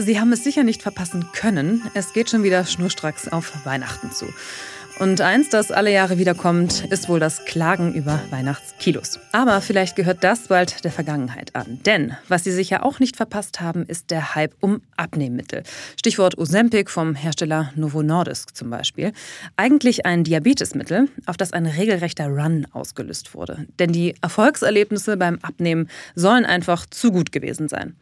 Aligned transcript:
Sie 0.00 0.20
haben 0.20 0.32
es 0.32 0.44
sicher 0.44 0.62
nicht 0.62 0.82
verpassen 0.82 1.26
können. 1.32 1.82
Es 1.92 2.12
geht 2.12 2.30
schon 2.30 2.44
wieder 2.44 2.64
schnurstracks 2.64 3.26
auf 3.26 3.52
Weihnachten 3.66 4.12
zu. 4.12 4.26
Und 5.00 5.20
eins, 5.20 5.48
das 5.48 5.72
alle 5.72 5.92
Jahre 5.92 6.18
wiederkommt, 6.18 6.84
ist 6.90 7.08
wohl 7.08 7.18
das 7.18 7.44
Klagen 7.44 7.94
über 7.94 8.20
Weihnachtskilos. 8.30 9.18
Aber 9.32 9.60
vielleicht 9.60 9.96
gehört 9.96 10.22
das 10.22 10.48
bald 10.48 10.84
der 10.84 10.92
Vergangenheit 10.92 11.56
an. 11.56 11.80
Denn 11.84 12.16
was 12.28 12.44
Sie 12.44 12.52
sicher 12.52 12.84
auch 12.84 13.00
nicht 13.00 13.16
verpasst 13.16 13.60
haben, 13.60 13.84
ist 13.86 14.12
der 14.12 14.36
Hype 14.36 14.54
um 14.60 14.82
Abnehmmittel. 14.96 15.64
Stichwort 15.96 16.38
Ozempic 16.38 16.90
vom 16.90 17.16
Hersteller 17.16 17.72
Novo 17.74 18.02
Nordisk 18.02 18.56
zum 18.56 18.70
Beispiel. 18.70 19.12
Eigentlich 19.56 20.06
ein 20.06 20.22
Diabetesmittel, 20.22 21.08
auf 21.26 21.36
das 21.36 21.52
ein 21.52 21.66
regelrechter 21.66 22.28
Run 22.28 22.68
ausgelöst 22.72 23.34
wurde. 23.34 23.66
Denn 23.80 23.90
die 23.92 24.14
Erfolgserlebnisse 24.20 25.16
beim 25.16 25.38
Abnehmen 25.42 25.88
sollen 26.14 26.44
einfach 26.44 26.86
zu 26.86 27.10
gut 27.10 27.32
gewesen 27.32 27.68
sein. 27.68 27.96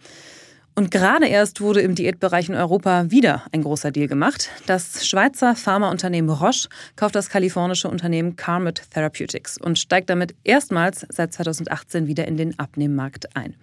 Und 0.79 0.91
gerade 0.91 1.27
erst 1.27 1.63
wurde 1.63 1.81
im 1.81 1.95
Diätbereich 1.95 2.51
in 2.51 2.55
Europa 2.55 3.11
wieder 3.11 3.45
ein 3.51 3.63
großer 3.63 3.91
Deal 3.91 4.09
gemacht. 4.09 4.51
Das 4.67 5.09
Schweizer 5.09 5.57
Pharmaunternehmen 5.57 6.31
Roche 6.31 6.69
kauft 6.97 7.15
das 7.15 7.31
kalifornische 7.31 7.89
Unternehmen 7.89 8.37
Carmot 8.37 8.83
Therapeutics 8.91 9.57
und 9.57 9.79
steigt 9.79 10.11
damit 10.11 10.35
erstmals 10.45 11.07
seit 11.09 11.33
2018 11.33 12.07
wieder 12.07 12.29
in 12.29 12.37
den 12.37 12.59
Abnehmmarkt 12.59 13.35
ein. 13.35 13.57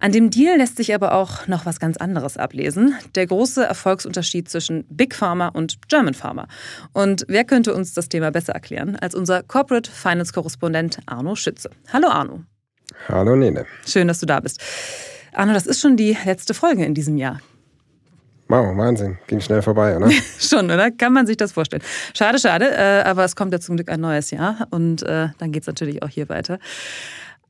An 0.00 0.12
dem 0.12 0.30
Deal 0.30 0.56
lässt 0.56 0.78
sich 0.78 0.94
aber 0.94 1.12
auch 1.12 1.46
noch 1.46 1.66
was 1.66 1.78
ganz 1.78 1.98
anderes 1.98 2.38
ablesen. 2.38 2.94
Der 3.16 3.26
große 3.26 3.62
Erfolgsunterschied 3.62 4.48
zwischen 4.48 4.86
Big 4.88 5.14
Pharma 5.14 5.48
und 5.48 5.88
German 5.88 6.14
Pharma. 6.14 6.48
Und 6.94 7.26
wer 7.28 7.44
könnte 7.44 7.74
uns 7.74 7.92
das 7.92 8.08
Thema 8.08 8.30
besser 8.30 8.54
erklären 8.54 8.96
als 8.96 9.14
unser 9.14 9.42
Corporate 9.42 9.90
Finance 9.90 10.32
Korrespondent 10.32 11.00
Arno 11.04 11.34
Schütze? 11.34 11.68
Hallo 11.92 12.08
Arno. 12.08 12.44
Hallo 13.08 13.36
Nene. 13.36 13.66
Schön, 13.86 14.08
dass 14.08 14.20
du 14.20 14.26
da 14.26 14.40
bist. 14.40 14.58
Arno, 15.32 15.52
das 15.52 15.66
ist 15.66 15.80
schon 15.80 15.96
die 15.96 16.16
letzte 16.24 16.54
Folge 16.54 16.84
in 16.84 16.94
diesem 16.94 17.16
Jahr. 17.16 17.40
Wow, 18.50 18.76
Wahnsinn. 18.76 19.16
Ging 19.28 19.40
schnell 19.40 19.62
vorbei, 19.62 19.96
oder? 19.96 20.10
schon, 20.40 20.64
oder? 20.64 20.90
Kann 20.90 21.12
man 21.12 21.24
sich 21.24 21.36
das 21.36 21.52
vorstellen. 21.52 21.84
Schade, 22.14 22.40
schade. 22.40 22.68
Äh, 22.68 23.02
aber 23.04 23.24
es 23.24 23.36
kommt 23.36 23.52
ja 23.52 23.60
zum 23.60 23.76
Glück 23.76 23.88
ein 23.88 24.00
neues 24.00 24.32
Jahr. 24.32 24.66
Und 24.70 25.04
äh, 25.04 25.28
dann 25.38 25.52
geht 25.52 25.62
es 25.62 25.66
natürlich 25.68 26.02
auch 26.02 26.08
hier 26.08 26.28
weiter. 26.28 26.58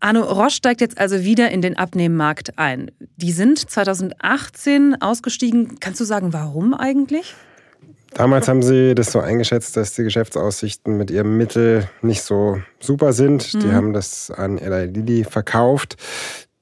Arno 0.01 0.21
Roche 0.21 0.51
steigt 0.51 0.83
jetzt 0.83 0.99
also 0.99 1.25
wieder 1.25 1.51
in 1.51 1.63
den 1.63 1.79
Abnehmmarkt 1.79 2.59
ein. 2.59 2.91
Die 3.17 3.33
sind 3.33 3.59
2018 3.59 5.01
ausgestiegen. 5.01 5.81
Kannst 5.81 6.01
du 6.01 6.05
sagen, 6.05 6.35
warum 6.35 6.75
eigentlich? 6.75 7.35
Damals 8.13 8.49
haben 8.49 8.63
sie 8.63 8.95
das 8.95 9.13
so 9.13 9.21
eingeschätzt, 9.21 9.79
dass 9.79 9.95
die 9.95 10.03
Geschäftsaussichten 10.03 10.99
mit 10.99 11.11
ihrem 11.11 11.39
Mittel 11.39 11.89
nicht 12.03 12.23
so 12.23 12.61
super 12.79 13.15
sind. 13.15 13.55
Mhm. 13.55 13.61
Die 13.61 13.73
haben 13.73 13.93
das 13.95 14.31
an 14.31 14.59
Eli 14.59 14.87
Lilly 14.87 15.25
verkauft 15.25 15.97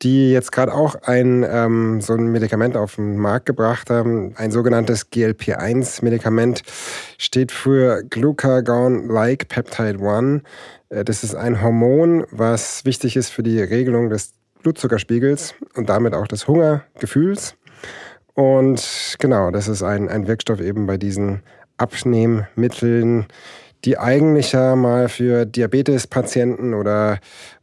die 0.02 0.30
jetzt 0.30 0.52
gerade 0.52 0.72
auch 0.72 0.94
ein 1.02 1.44
ähm, 1.48 2.00
so 2.00 2.14
ein 2.14 2.28
Medikament 2.28 2.76
auf 2.76 2.96
den 2.96 3.16
Markt 3.16 3.46
gebracht 3.46 3.90
haben. 3.90 4.34
Ein 4.36 4.50
sogenanntes 4.50 5.10
GLP-1-Medikament 5.10 6.62
steht 7.18 7.50
für 7.50 8.04
Glucagon-like 8.04 9.48
Peptide 9.48 9.98
1. 10.00 10.42
Äh, 10.90 11.04
das 11.04 11.24
ist 11.24 11.34
ein 11.34 11.62
Hormon, 11.62 12.24
was 12.30 12.84
wichtig 12.84 13.16
ist 13.16 13.30
für 13.30 13.42
die 13.42 13.60
Regelung 13.60 14.08
des 14.10 14.34
Blutzuckerspiegels 14.62 15.54
und 15.74 15.88
damit 15.88 16.14
auch 16.14 16.28
des 16.28 16.46
Hungergefühls. 16.46 17.56
Und 18.34 19.16
genau, 19.18 19.50
das 19.50 19.66
ist 19.66 19.82
ein, 19.82 20.08
ein 20.08 20.28
Wirkstoff 20.28 20.60
eben 20.60 20.86
bei 20.86 20.96
diesen 20.96 21.42
Abnehmmitteln, 21.76 23.26
die 23.84 23.98
eigentlich 23.98 24.52
ja 24.52 24.76
mal 24.76 25.08
für 25.08 25.46
Diabetespatienten 25.46 26.74
oder 26.74 27.18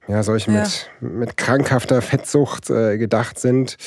ja, 0.08 0.24
solche 0.24 0.52
ja. 0.52 0.62
Mit, 0.62 0.90
mit 1.00 1.38
krankhafter 1.38 2.02
Fettsucht 2.02 2.70
äh, 2.70 2.98
gedacht 2.98 3.40
sind, 3.40 3.78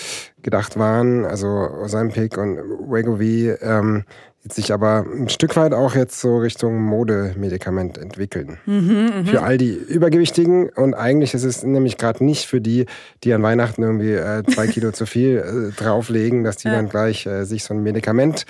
gedacht 0.42 0.78
waren, 0.78 1.24
also 1.24 1.47
Ozempic 1.47 2.36
und 2.38 2.58
Wegovy, 2.91 3.50
ähm, 3.61 4.05
sich 4.52 4.72
aber 4.72 5.05
ein 5.05 5.29
Stück 5.29 5.56
weit 5.56 5.74
auch 5.74 5.95
jetzt 5.95 6.20
so 6.20 6.39
Richtung 6.39 6.80
Modemedikament 6.80 7.98
entwickeln. 7.98 8.58
Mhm, 8.67 9.11
mh. 9.24 9.24
Für 9.24 9.42
all 9.42 9.58
die 9.58 9.73
Übergewichtigen 9.73 10.70
und 10.70 10.95
eigentlich 10.95 11.34
ist 11.34 11.45
es 11.45 11.62
nämlich 11.62 11.98
gerade 11.98 12.24
nicht 12.24 12.46
für 12.46 12.61
die, 12.61 12.86
die 13.24 13.35
an 13.35 13.42
Weihnachten 13.42 13.83
irgendwie 13.83 14.12
äh, 14.12 14.42
zwei 14.45 14.67
Kilo 14.68 14.92
zu 14.92 15.06
viel 15.06 15.39
äh, 15.39 15.73
drauflegen, 15.77 16.45
dass 16.45 16.56
die 16.56 16.68
ja. 16.68 16.74
dann 16.74 16.89
gleich 16.89 17.27
äh, 17.27 17.45
sich 17.45 17.64
so 17.64 17.74
ein 17.74 17.83
Medikament 17.83 18.46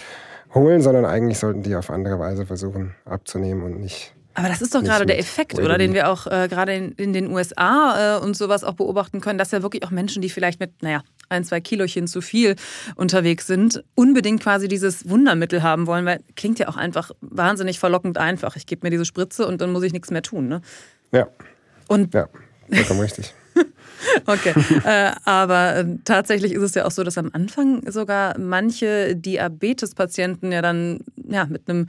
holen, 0.54 0.82
sondern 0.82 1.04
eigentlich 1.04 1.38
sollten 1.38 1.62
die 1.62 1.74
auf 1.74 1.90
andere 1.90 2.18
Weise 2.18 2.46
versuchen 2.46 2.94
abzunehmen 3.04 3.62
und 3.62 3.80
nicht 3.80 4.14
aber 4.38 4.48
das 4.48 4.62
ist 4.62 4.74
doch 4.74 4.82
gerade 4.82 5.04
der 5.04 5.18
Effekt, 5.18 5.58
oder? 5.58 5.78
Den 5.78 5.94
wir 5.94 6.08
auch 6.08 6.26
äh, 6.26 6.48
gerade 6.48 6.74
in, 6.74 6.92
in, 6.92 7.12
den 7.12 7.30
USA 7.30 8.16
äh, 8.16 8.20
und 8.20 8.36
sowas 8.36 8.62
auch 8.62 8.74
beobachten 8.74 9.20
können, 9.20 9.38
dass 9.38 9.50
ja 9.50 9.62
wirklich 9.62 9.84
auch 9.84 9.90
Menschen, 9.90 10.22
die 10.22 10.30
vielleicht 10.30 10.60
mit, 10.60 10.82
naja, 10.82 11.02
ein, 11.28 11.44
zwei 11.44 11.60
Kilochen 11.60 12.06
zu 12.06 12.20
viel 12.20 12.54
unterwegs 12.94 13.46
sind, 13.46 13.82
unbedingt 13.94 14.42
quasi 14.42 14.68
dieses 14.68 15.08
Wundermittel 15.08 15.62
haben 15.62 15.86
wollen, 15.86 16.06
weil 16.06 16.20
klingt 16.36 16.58
ja 16.58 16.68
auch 16.68 16.76
einfach 16.76 17.10
wahnsinnig 17.20 17.78
verlockend 17.78 18.16
einfach. 18.16 18.56
Ich 18.56 18.66
gebe 18.66 18.86
mir 18.86 18.90
diese 18.90 19.04
Spritze 19.04 19.46
und 19.46 19.60
dann 19.60 19.72
muss 19.72 19.82
ich 19.82 19.92
nichts 19.92 20.10
mehr 20.10 20.22
tun, 20.22 20.48
ne? 20.48 20.62
Ja. 21.12 21.26
Und 21.88 22.14
ja, 22.14 22.28
vollkommen 22.70 23.00
richtig. 23.00 23.34
Okay, 24.26 24.54
äh, 24.84 25.12
aber 25.24 25.76
äh, 25.76 25.84
tatsächlich 26.04 26.52
ist 26.52 26.62
es 26.62 26.74
ja 26.74 26.84
auch 26.86 26.90
so, 26.90 27.02
dass 27.02 27.18
am 27.18 27.30
Anfang 27.32 27.90
sogar 27.90 28.38
manche 28.38 29.16
Diabetespatienten 29.16 30.52
ja 30.52 30.62
dann 30.62 31.00
ja, 31.28 31.46
mit 31.46 31.68
einem, 31.68 31.88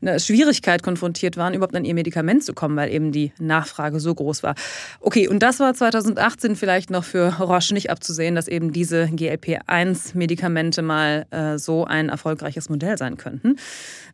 einer 0.00 0.18
Schwierigkeit 0.18 0.82
konfrontiert 0.82 1.36
waren, 1.36 1.54
überhaupt 1.54 1.76
an 1.76 1.84
ihr 1.84 1.94
Medikament 1.94 2.44
zu 2.44 2.54
kommen, 2.54 2.76
weil 2.76 2.92
eben 2.92 3.12
die 3.12 3.32
Nachfrage 3.38 4.00
so 4.00 4.14
groß 4.14 4.42
war. 4.42 4.54
Okay, 5.00 5.28
und 5.28 5.42
das 5.42 5.60
war 5.60 5.74
2018 5.74 6.56
vielleicht 6.56 6.90
noch 6.90 7.04
für 7.04 7.38
Roche 7.38 7.74
nicht 7.74 7.90
abzusehen, 7.90 8.34
dass 8.34 8.48
eben 8.48 8.72
diese 8.72 9.04
GLP-1-Medikamente 9.04 10.82
mal 10.82 11.26
äh, 11.30 11.58
so 11.58 11.84
ein 11.84 12.08
erfolgreiches 12.08 12.68
Modell 12.68 12.98
sein 12.98 13.16
könnten. 13.16 13.56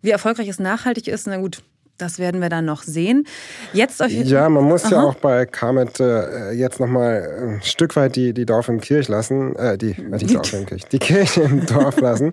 Wie 0.03 0.11
erfolgreich 0.11 0.49
es 0.49 0.59
nachhaltig 0.59 1.09
ist, 1.09 1.27
na 1.27 1.37
gut, 1.39 1.63
das 1.99 2.19
werden 2.19 2.41
wir 2.41 2.49
dann 2.49 2.65
noch 2.65 2.83
sehen. 2.83 3.27
Jetzt 3.73 4.03
auf 4.03 4.11
ja, 4.11 4.49
man 4.49 4.65
muss 4.65 4.85
Aha. 4.85 4.93
ja 4.93 5.03
auch 5.03 5.15
bei 5.17 5.47
Carmet 5.47 6.01
äh, 6.01 6.53
jetzt 6.53 6.81
nochmal 6.81 7.29
ein 7.41 7.63
Stück 7.63 7.97
weit 7.97 8.17
die, 8.17 8.33
die 8.33 8.47
Dorf 8.47 8.69
im 8.69 8.81
Kirch 8.81 9.09
lassen, 9.09 9.55
äh, 9.57 9.77
die, 9.77 9.91
äh, 9.91 10.19
die 10.19 10.27
Dorf 10.27 10.53
im 10.53 10.67
Kirch, 10.67 10.85
die 10.87 10.99
Kirche 10.99 11.43
im 11.43 11.67
Dorf 11.67 12.01
lassen. 12.01 12.33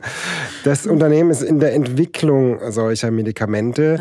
Das 0.63 0.85
Unternehmen 0.85 1.31
ist 1.31 1.41
in 1.41 1.59
der 1.59 1.73
Entwicklung 1.73 2.59
solcher 2.71 3.11
Medikamente. 3.11 3.99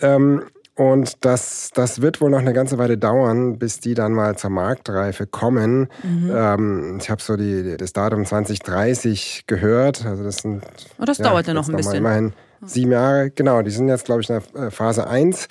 Ähm, 0.00 0.42
und 0.76 1.24
das, 1.24 1.70
das 1.72 2.00
wird 2.00 2.20
wohl 2.20 2.30
noch 2.30 2.40
eine 2.40 2.52
ganze 2.52 2.78
Weile 2.78 2.98
dauern, 2.98 3.58
bis 3.58 3.78
die 3.78 3.94
dann 3.94 4.12
mal 4.12 4.36
zur 4.36 4.50
Marktreife 4.50 5.26
kommen. 5.26 5.88
Mhm. 6.02 6.32
Ähm, 6.34 6.98
ich 7.00 7.10
habe 7.10 7.22
so 7.22 7.36
die, 7.36 7.76
das 7.76 7.92
Datum 7.92 8.24
2030 8.24 9.44
gehört. 9.46 10.04
Also 10.04 10.24
das, 10.24 10.38
sind, 10.38 10.64
oh, 10.98 11.04
das 11.04 11.18
ja, 11.18 11.28
dauert 11.28 11.46
ja 11.46 11.54
noch 11.54 11.68
ein 11.68 11.76
bisschen. 11.76 11.94
Immerhin 11.94 12.32
Sieben 12.66 12.92
Jahre, 12.92 13.30
genau. 13.30 13.62
Die 13.62 13.70
sind 13.70 13.88
jetzt, 13.88 14.04
glaube 14.04 14.22
ich, 14.22 14.30
in 14.30 14.40
der 14.54 14.66
äh, 14.66 14.70
Phase 14.70 15.06
1, 15.06 15.48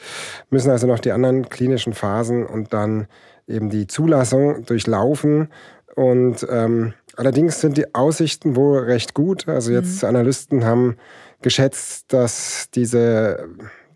müssen 0.50 0.72
also 0.72 0.88
noch 0.88 1.00
die 1.00 1.12
anderen 1.12 1.50
klinischen 1.50 1.94
Phasen 1.94 2.46
und 2.46 2.74
dann 2.74 3.08
eben 3.48 3.70
die 3.70 3.88
Zulassung 3.88 4.66
durchlaufen. 4.66 5.50
Und 5.96 6.46
ähm, 6.50 6.94
allerdings 7.16 7.62
sind 7.62 7.78
die 7.78 7.94
Aussichten 7.94 8.56
wohl 8.56 8.80
recht 8.80 9.14
gut. 9.14 9.48
Also 9.48 9.72
jetzt 9.72 10.02
mhm. 10.02 10.10
Analysten 10.10 10.66
haben 10.66 10.98
geschätzt, 11.42 12.06
dass 12.12 12.70
diese, 12.74 13.48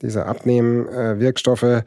diese 0.01 0.25
Abnehmwirkstoffe 0.25 1.83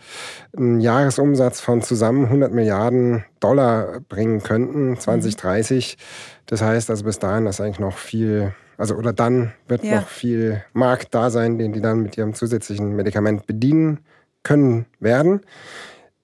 einen 0.56 0.80
Jahresumsatz 0.80 1.60
von 1.60 1.82
zusammen 1.82 2.24
100 2.24 2.52
Milliarden 2.52 3.24
Dollar 3.38 4.00
bringen 4.08 4.42
könnten, 4.42 4.98
2030. 4.98 5.96
Mhm. 5.96 6.02
Das 6.46 6.62
heißt 6.62 6.90
also 6.90 7.04
bis 7.04 7.18
dahin 7.18 7.46
ist 7.46 7.60
eigentlich 7.60 7.78
noch 7.78 7.96
viel 7.96 8.52
also 8.80 8.94
oder 8.94 9.12
dann 9.12 9.52
wird 9.68 9.84
ja. 9.84 9.96
noch 9.96 10.08
viel 10.08 10.64
Markt 10.72 11.14
da 11.14 11.30
sein, 11.30 11.58
den 11.58 11.72
die 11.72 11.82
dann 11.82 12.02
mit 12.02 12.16
ihrem 12.16 12.34
zusätzlichen 12.34 12.96
Medikament 12.96 13.46
bedienen 13.46 14.00
können 14.42 14.86
werden. 14.98 15.42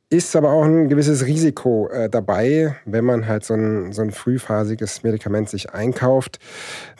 Ist 0.09 0.35
aber 0.37 0.53
auch 0.53 0.65
ein 0.65 0.89
gewisses 0.89 1.27
Risiko 1.27 1.89
äh, 1.89 2.09
dabei, 2.09 2.77
wenn 2.85 3.05
man 3.05 3.27
halt 3.27 3.45
so 3.45 3.55
ein, 3.55 3.93
so 3.93 4.03
ein 4.03 4.13
frühphasiges 4.13 5.03
Medikament 5.03 5.51
sich 5.51 5.75
einkauft. 5.75 6.39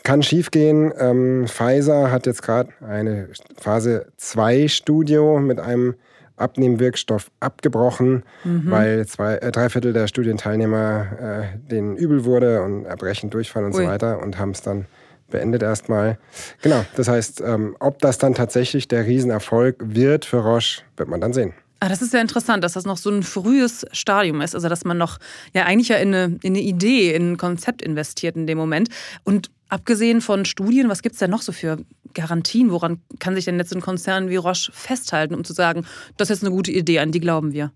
Kann 0.03 0.23
schiefgehen. 0.23 0.93
Ähm, 0.99 1.47
Pfizer 1.47 2.11
hat 2.11 2.27
jetzt 2.27 2.43
gerade 2.43 2.71
eine 2.87 3.29
Phase 3.57 4.07
2 4.17 4.69
Studio 4.69 5.39
mit 5.39 5.59
einem 5.61 5.95
Abnehmwirkstoff 6.37 7.31
abgebrochen, 7.41 8.25
mhm. 8.45 8.71
weil 8.71 9.07
zwei, 9.07 9.37
äh, 9.37 9.53
drei 9.53 9.71
Viertel 9.71 9.95
der 9.95 10.07
Studienteilnehmer 10.07 11.07
äh, 11.19 11.59
denen 11.71 11.97
übel 11.97 12.25
wurde 12.25 12.63
und 12.63 12.85
Erbrechen, 12.85 13.31
Durchfall 13.31 13.65
und 13.65 13.75
Ui. 13.75 13.85
so 13.85 13.89
weiter 13.89 14.21
und 14.21 14.39
haben 14.39 14.51
es 14.51 14.61
dann 14.61 14.87
beendet 15.31 15.63
erstmal. 15.63 16.19
Genau, 16.63 16.85
das 16.97 17.09
heißt, 17.09 17.41
ähm, 17.41 17.77
ob 17.81 17.99
das 18.01 18.19
dann 18.19 18.35
tatsächlich 18.35 18.89
der 18.89 19.07
Riesenerfolg 19.07 19.77
wird 19.81 20.25
für 20.25 20.39
Roche, 20.39 20.83
wird 20.97 21.09
man 21.09 21.21
dann 21.21 21.33
sehen. 21.33 21.53
Ah, 21.81 21.89
das 21.91 22.01
ist 22.01 22.15
ja 22.15 22.21
interessant, 22.21 22.65
dass 22.65 22.73
das 22.73 22.87
noch 22.87 22.97
so 22.97 23.11
ein 23.11 23.23
frühes 23.23 23.85
Stadium 23.93 24.41
ist. 24.41 24.55
Also, 24.55 24.69
dass 24.69 24.85
man 24.85 24.97
noch 24.97 25.19
ja 25.53 25.65
eigentlich 25.65 25.89
ja 25.89 25.97
in 25.97 26.15
eine, 26.15 26.39
in 26.43 26.55
eine 26.55 26.61
Idee, 26.61 27.15
in 27.15 27.33
ein 27.33 27.37
Konzept 27.37 27.83
investiert 27.83 28.35
in 28.37 28.47
dem 28.47 28.57
Moment. 28.57 28.89
Und 29.25 29.51
abgesehen 29.69 30.23
von 30.23 30.47
Studien, 30.47 30.89
was 30.89 31.03
gibt 31.03 31.15
es 31.15 31.19
denn 31.19 31.31
noch 31.31 31.43
so 31.43 31.53
für 31.53 31.79
Garantien? 32.15 32.71
Woran 32.71 33.01
kann 33.19 33.35
sich 33.35 33.45
denn 33.45 33.59
jetzt 33.59 33.75
ein 33.75 33.83
Konzern 33.83 34.31
wie 34.31 34.37
Roche 34.37 34.73
festhalten, 34.73 35.35
um 35.35 35.45
zu 35.45 35.53
sagen, 35.53 35.85
das 36.17 36.31
ist 36.31 36.39
jetzt 36.39 36.47
eine 36.47 36.57
gute 36.57 36.73
Idee, 36.73 37.01
an 37.01 37.13
die 37.13 37.21
glauben 37.21 37.53
wir? 37.53 37.73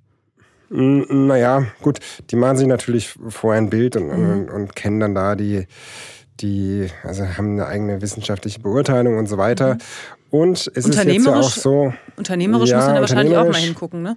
Naja, 0.72 1.66
gut, 1.82 1.98
die 2.30 2.36
machen 2.36 2.56
sich 2.56 2.68
natürlich 2.68 3.18
vorher 3.28 3.60
ein 3.60 3.70
Bild 3.70 3.96
und, 3.96 4.06
mhm. 4.06 4.30
und, 4.30 4.50
und 4.50 4.76
kennen 4.76 5.00
dann 5.00 5.14
da 5.16 5.34
die, 5.34 5.66
die 6.40 6.88
also 7.04 7.24
haben 7.26 7.52
eine 7.52 7.66
eigene 7.66 8.02
wissenschaftliche 8.02 8.60
Beurteilung 8.60 9.18
und 9.18 9.26
so 9.28 9.38
weiter. 9.38 9.74
Mhm. 9.74 9.78
Und 10.30 10.58
es 10.74 10.86
ist 10.86 11.04
jetzt 11.04 11.26
ja 11.26 11.34
auch 11.34 11.50
so. 11.50 11.92
Unternehmerisch 12.16 12.70
ja, 12.70 12.76
muss 12.78 12.86
man 12.86 13.00
wahrscheinlich 13.00 13.36
auch 13.36 13.46
mal 13.46 13.54
hingucken, 13.54 14.02
ne? 14.02 14.16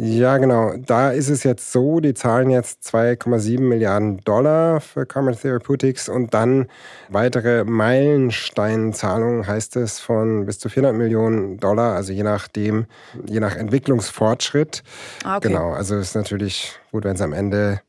Ja, 0.00 0.38
genau. 0.38 0.74
Da 0.76 1.10
ist 1.10 1.28
es 1.28 1.42
jetzt 1.42 1.72
so, 1.72 1.98
die 1.98 2.14
zahlen 2.14 2.50
jetzt 2.50 2.86
2,7 2.88 3.60
Milliarden 3.60 4.18
Dollar 4.18 4.80
für 4.80 5.06
Comet 5.06 5.42
Therapeutics 5.42 6.08
und 6.08 6.34
dann 6.34 6.68
weitere 7.08 7.64
Meilensteinzahlungen, 7.64 9.48
heißt 9.48 9.74
es, 9.74 9.98
von 9.98 10.46
bis 10.46 10.60
zu 10.60 10.68
400 10.68 10.94
Millionen 10.96 11.58
Dollar, 11.58 11.96
also 11.96 12.12
je 12.12 12.22
nachdem, 12.22 12.86
je 13.26 13.40
nach 13.40 13.56
Entwicklungsfortschritt. 13.56 14.84
Ah, 15.24 15.38
okay. 15.38 15.48
Genau, 15.48 15.72
also 15.72 15.96
ist 15.96 16.14
natürlich 16.14 16.78
gut, 16.92 17.02
wenn 17.02 17.16
es 17.16 17.20
am 17.20 17.32
Ende 17.32 17.80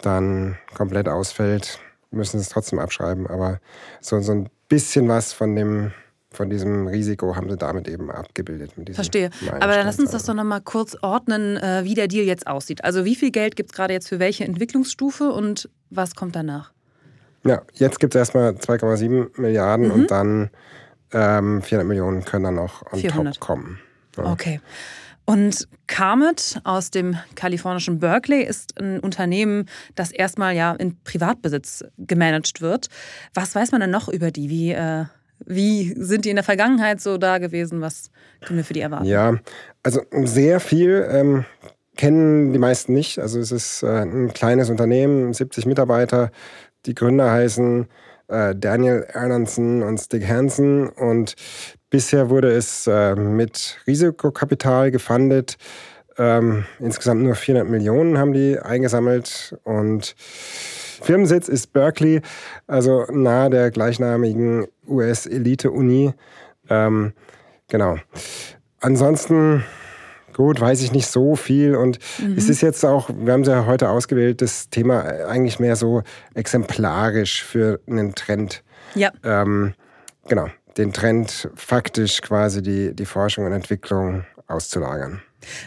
dann 0.00 0.56
komplett 0.74 1.06
ausfällt, 1.06 1.80
müssen 2.10 2.38
sie 2.38 2.42
es 2.42 2.48
trotzdem 2.48 2.78
abschreiben, 2.78 3.26
aber 3.26 3.60
so, 4.00 4.20
so 4.20 4.32
ein 4.32 4.48
bisschen 4.68 5.08
was 5.08 5.32
von 5.32 5.54
dem 5.54 5.92
von 6.30 6.50
diesem 6.50 6.86
Risiko 6.86 7.36
haben 7.36 7.48
sie 7.48 7.56
damit 7.56 7.88
eben 7.88 8.10
abgebildet. 8.10 8.72
Verstehe. 8.92 9.30
Aber 9.60 9.74
dann 9.74 9.86
lass 9.86 9.98
uns 9.98 10.10
das 10.10 10.24
doch 10.24 10.34
nochmal 10.34 10.60
kurz 10.60 10.94
ordnen, 11.00 11.56
äh, 11.56 11.84
wie 11.84 11.94
der 11.94 12.06
Deal 12.06 12.26
jetzt 12.26 12.46
aussieht. 12.46 12.84
Also 12.84 13.06
wie 13.06 13.14
viel 13.14 13.30
Geld 13.30 13.56
gibt 13.56 13.70
es 13.70 13.76
gerade 13.76 13.94
jetzt 13.94 14.08
für 14.08 14.18
welche 14.18 14.44
Entwicklungsstufe 14.44 15.30
und 15.32 15.70
was 15.88 16.14
kommt 16.14 16.36
danach? 16.36 16.72
Ja, 17.44 17.62
jetzt 17.72 17.98
gibt 17.98 18.14
es 18.14 18.18
erstmal 18.18 18.50
2,7 18.50 19.40
Milliarden 19.40 19.86
mhm. 19.86 19.92
und 19.92 20.10
dann 20.10 20.50
ähm, 21.12 21.62
400 21.62 21.88
Millionen 21.88 22.24
können 22.24 22.44
dann 22.44 22.56
noch 22.56 22.82
on 22.92 23.00
400. 23.00 23.34
top 23.34 23.40
kommen. 23.40 23.78
Ja. 24.16 24.30
Okay. 24.30 24.60
Und 25.28 25.68
Carmet 25.88 26.58
aus 26.64 26.90
dem 26.90 27.18
kalifornischen 27.34 27.98
Berkeley 27.98 28.42
ist 28.44 28.80
ein 28.80 28.98
Unternehmen, 28.98 29.66
das 29.94 30.10
erstmal 30.10 30.56
ja 30.56 30.72
in 30.72 30.96
Privatbesitz 31.04 31.84
gemanagt 31.98 32.62
wird. 32.62 32.86
Was 33.34 33.54
weiß 33.54 33.72
man 33.72 33.82
denn 33.82 33.90
noch 33.90 34.08
über 34.08 34.30
die? 34.30 34.48
Wie 34.48 34.72
äh, 34.72 35.04
wie 35.44 35.92
sind 35.98 36.24
die 36.24 36.30
in 36.30 36.36
der 36.36 36.44
Vergangenheit 36.44 37.02
so 37.02 37.18
da 37.18 37.36
gewesen? 37.36 37.82
Was 37.82 38.10
können 38.40 38.56
wir 38.56 38.64
für 38.64 38.72
die 38.72 38.80
erwarten? 38.80 39.04
Ja, 39.04 39.38
also 39.82 40.00
sehr 40.24 40.60
viel 40.60 41.06
ähm, 41.10 41.44
kennen 41.98 42.54
die 42.54 42.58
meisten 42.58 42.94
nicht. 42.94 43.18
Also 43.18 43.38
es 43.38 43.52
ist 43.52 43.82
äh, 43.82 44.04
ein 44.04 44.32
kleines 44.32 44.70
Unternehmen, 44.70 45.34
70 45.34 45.66
Mitarbeiter. 45.66 46.30
Die 46.86 46.94
Gründer 46.94 47.30
heißen 47.30 47.86
äh, 48.28 48.54
Daniel 48.56 49.06
Erlandson 49.12 49.82
und 49.82 49.98
Stig 49.98 50.26
Hansen 50.26 50.88
und 50.88 51.34
bisher 51.90 52.30
wurde 52.30 52.50
es 52.50 52.86
äh, 52.86 53.14
mit 53.14 53.78
Risikokapital 53.86 54.90
gefundet. 54.90 55.56
Ähm, 56.16 56.64
insgesamt 56.80 57.22
nur 57.22 57.34
400 57.34 57.68
Millionen 57.68 58.18
haben 58.18 58.32
die 58.32 58.58
eingesammelt 58.58 59.56
und 59.62 60.16
Firmensitz 61.00 61.48
ist 61.48 61.72
Berkeley, 61.72 62.22
also 62.66 63.04
nahe 63.10 63.50
der 63.50 63.70
gleichnamigen 63.70 64.66
US-Elite-Uni. 64.88 66.12
Ähm, 66.68 67.12
genau. 67.68 67.98
Ansonsten, 68.80 69.64
gut, 70.32 70.60
weiß 70.60 70.82
ich 70.82 70.92
nicht 70.92 71.06
so 71.06 71.36
viel. 71.36 71.76
Und 71.76 71.98
mhm. 72.18 72.36
es 72.36 72.48
ist 72.48 72.62
jetzt 72.62 72.84
auch, 72.84 73.10
wir 73.16 73.32
haben 73.32 73.42
es 73.42 73.48
ja 73.48 73.66
heute 73.66 73.90
ausgewählt, 73.90 74.42
das 74.42 74.70
Thema 74.70 75.02
eigentlich 75.28 75.60
mehr 75.60 75.76
so 75.76 76.02
exemplarisch 76.34 77.44
für 77.44 77.80
einen 77.86 78.16
Trend. 78.16 78.64
Ja. 78.96 79.12
Ähm, 79.22 79.74
genau, 80.26 80.48
den 80.78 80.92
Trend 80.92 81.50
faktisch 81.54 82.22
quasi 82.22 82.62
die, 82.62 82.94
die 82.94 83.04
Forschung 83.04 83.44
und 83.44 83.52
Entwicklung 83.52 84.24
auszulagern. 84.46 85.20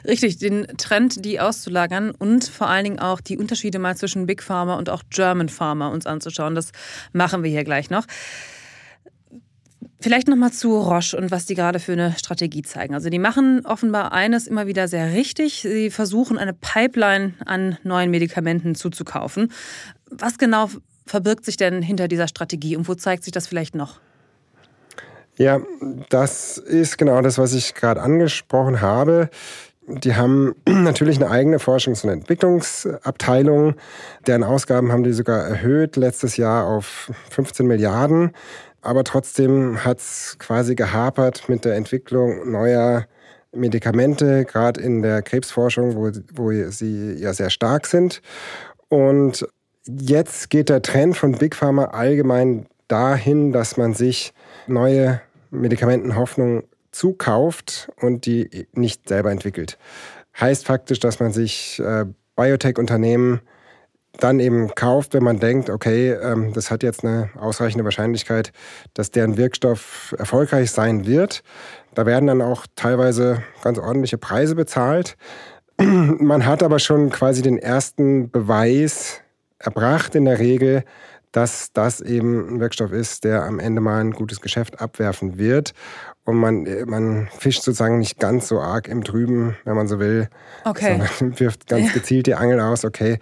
Richtig, 0.06 0.38
den 0.38 0.68
Trend, 0.78 1.24
die 1.24 1.40
auszulagern 1.40 2.12
und 2.12 2.46
vor 2.46 2.68
allen 2.68 2.84
Dingen 2.84 3.00
auch 3.00 3.22
die 3.22 3.38
Unterschiede 3.38 3.80
mal 3.80 3.96
zwischen 3.96 4.26
Big 4.26 4.44
Pharma 4.44 4.76
und 4.76 4.90
auch 4.90 5.04
German 5.10 5.50
Pharma 5.50 5.88
uns 5.88 6.06
anzuschauen. 6.06 6.56
Das 6.56 6.72
machen 7.14 7.44
wir 7.44 7.52
hier 7.52 7.64
gleich 7.64 7.90
noch. 7.90 8.06
Vielleicht 10.02 10.28
nochmal 10.28 10.52
zu 10.52 10.76
Roche 10.78 11.16
und 11.16 11.30
was 11.30 11.46
die 11.46 11.54
gerade 11.54 11.80
für 11.80 11.92
eine 11.92 12.16
Strategie 12.18 12.64
zeigen. 12.64 12.96
Also 12.96 13.10
die 13.10 13.20
machen 13.20 13.66
offenbar 13.66 14.12
eines 14.14 14.48
immer 14.48 14.66
wieder 14.66 14.88
sehr 14.88 15.14
richtig. 15.14 15.62
Sie 15.62 15.92
versuchen 15.92 16.40
eine 16.40 16.54
Pipeline 16.54 17.36
an 17.46 17.78
neuen 17.84 18.10
Medikamenten 18.10 18.74
zuzukaufen. 18.74 19.52
Was 20.10 20.40
genau 20.40 20.70
verbirgt 21.06 21.46
sich 21.46 21.56
denn 21.56 21.84
hinter 21.84 22.08
dieser 22.08 22.28
Strategie 22.28 22.76
und 22.76 22.88
wo 22.88 22.96
zeigt 22.96 23.24
sich 23.24 23.32
das 23.32 23.48
vielleicht 23.48 23.76
noch? 23.76 24.00
Ja, 25.38 25.62
das 26.10 26.58
ist 26.58 26.98
genau 26.98 27.22
das, 27.22 27.38
was 27.38 27.54
ich 27.54 27.74
gerade 27.74 28.02
angesprochen 28.02 28.82
habe. 28.82 29.30
Die 29.88 30.16
haben 30.16 30.56
natürlich 30.68 31.18
eine 31.18 31.30
eigene 31.30 31.58
Forschungs- 31.58 32.04
und 32.04 32.12
Entwicklungsabteilung. 32.12 33.76
Deren 34.28 34.44
Ausgaben 34.44 34.92
haben 34.92 35.04
die 35.04 35.14
sogar 35.14 35.44
erhöht 35.44 35.96
letztes 35.96 36.38
Jahr 36.38 36.68
auf 36.68 37.12
15 37.30 37.66
Milliarden. 37.66 38.32
Aber 38.82 39.04
trotzdem 39.04 39.84
hat 39.84 40.00
es 40.00 40.38
quasi 40.40 40.76
gehapert 40.76 41.48
mit 41.50 41.66
der 41.66 41.76
Entwicklung 41.76 42.52
neuer 42.52 43.06
Medikamente, 43.54 44.46
gerade 44.46 44.82
in 44.82 45.02
der 45.02 45.22
Krebsforschung, 45.22 45.96
wo, 45.96 46.10
wo 46.34 46.52
sie 46.70 47.14
ja 47.14 47.34
sehr 47.34 47.50
stark 47.50 47.86
sind. 47.86 48.22
Und 48.88 49.46
jetzt 49.86 50.50
geht 50.50 50.70
der 50.70 50.82
Trend 50.82 51.18
von 51.18 51.34
Big 51.34 51.56
Pharma 51.56 51.86
allgemein 51.86 52.66
dahin, 52.88 53.52
dass 53.52 53.78
man 53.78 53.94
sich 53.94 54.34
neue 54.72 55.22
Medikamentenhoffnung 55.52 56.64
zukauft 56.92 57.92
und 58.02 58.26
die 58.26 58.68
nicht 58.74 59.08
selber 59.08 59.32
entwickelt. 59.32 59.78
Heißt 60.40 60.66
faktisch, 60.66 61.00
dass 61.00 61.20
man 61.20 61.32
sich 61.32 61.80
äh, 61.80 62.06
Biotech-Unternehmen 62.36 63.42
dann 64.20 64.40
eben 64.40 64.74
kauft, 64.76 65.14
wenn 65.14 65.24
man 65.24 65.40
denkt, 65.40 65.70
okay, 65.70 66.12
ähm, 66.12 66.54
das 66.54 66.70
hat 66.70 66.84
jetzt 66.84 67.04
eine 67.04 67.30
ausreichende 67.40 67.84
Wahrscheinlichkeit, 67.84 68.52
dass 68.94 69.12
deren 69.12 69.38
Wirkstoff 69.38 70.14
erfolgreich 70.18 70.72
sein 70.72 71.06
wird. 71.06 71.44
Da 71.96 72.06
werden 72.06 72.28
dann 72.28 72.42
auch 72.42 72.66
teilweise 72.76 73.44
ganz 73.64 73.78
ordentliche 73.80 74.18
Preise 74.18 74.56
bezahlt. 74.56 75.18
Man 75.78 76.46
hat 76.46 76.62
aber 76.62 76.80
schon 76.80 77.10
quasi 77.10 77.42
den 77.42 77.58
ersten 77.58 78.30
Beweis 78.30 79.22
erbracht 79.60 80.16
in 80.16 80.26
der 80.26 80.40
Regel, 80.40 80.84
dass 81.32 81.72
das 81.74 82.02
eben 82.02 82.56
ein 82.56 82.60
Wirkstoff 82.60 82.92
ist, 82.92 83.24
der 83.24 83.44
am 83.44 83.60
Ende 83.60 83.82
mal 83.82 84.02
ein 84.02 84.12
gutes 84.12 84.42
Geschäft 84.42 84.82
abwerfen 84.82 85.38
wird. 85.38 85.74
Und 86.24 86.38
man, 86.38 86.68
man 86.86 87.30
fischt 87.38 87.64
sozusagen 87.64 88.00
nicht 88.00 88.20
ganz 88.20 88.48
so 88.48 88.60
arg 88.60 88.88
im 88.88 89.04
Trüben, 89.04 89.56
wenn 89.64 89.76
man 89.76 89.88
so 89.88 90.00
will, 90.00 90.30
okay. 90.66 91.00
sondern 91.00 91.40
wirft 91.40 91.68
ganz 91.68 91.94
gezielt 91.94 92.28
die 92.28 92.36
Angel 92.36 92.60
aus, 92.60 92.86
okay, 92.86 93.18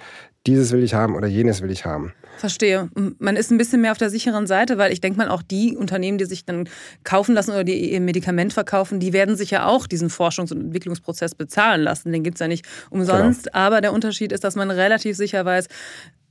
dieses 0.48 0.72
will 0.72 0.84
ich 0.84 0.94
haben 0.94 1.16
oder 1.16 1.28
jenes 1.28 1.62
will 1.62 1.72
ich 1.72 1.86
haben. 1.86 2.14
Verstehe. 2.38 2.90
Man 3.20 3.36
ist 3.36 3.52
ein 3.52 3.58
bisschen 3.58 3.82
mehr 3.82 3.92
auf 3.92 3.98
der 3.98 4.10
sicheren 4.10 4.48
Seite, 4.48 4.78
weil 4.78 4.94
ich 4.94 5.02
denke 5.02 5.18
mal, 5.18 5.28
auch 5.28 5.42
die 5.42 5.76
Unternehmen, 5.76 6.18
die 6.18 6.24
sich 6.24 6.46
dann 6.46 6.70
kaufen 7.04 7.36
lassen 7.36 7.52
oder 7.52 7.66
die 7.66 7.92
ihr 7.92 8.00
Medikament 8.00 8.54
verkaufen, 8.54 9.02
die 9.02 9.12
werden 9.12 9.36
sich 9.36 9.52
ja 9.52 9.66
auch 9.66 9.88
diesen 9.88 10.10
Forschungs- 10.10 10.54
und 10.54 10.62
Entwicklungsprozess 10.62 11.36
bezahlen 11.36 11.82
lassen. 11.82 12.14
Den 12.14 12.24
gibt 12.24 12.38
es 12.38 12.40
ja 12.40 12.48
nicht 12.48 12.66
umsonst. 12.90 13.46
Genau. 13.46 13.58
Aber 13.58 13.82
der 13.82 13.92
Unterschied 13.92 14.32
ist, 14.32 14.46
dass 14.46 14.56
man 14.56 14.72
relativ 14.72 15.18
sicher 15.18 15.44
weiß, 15.44 15.68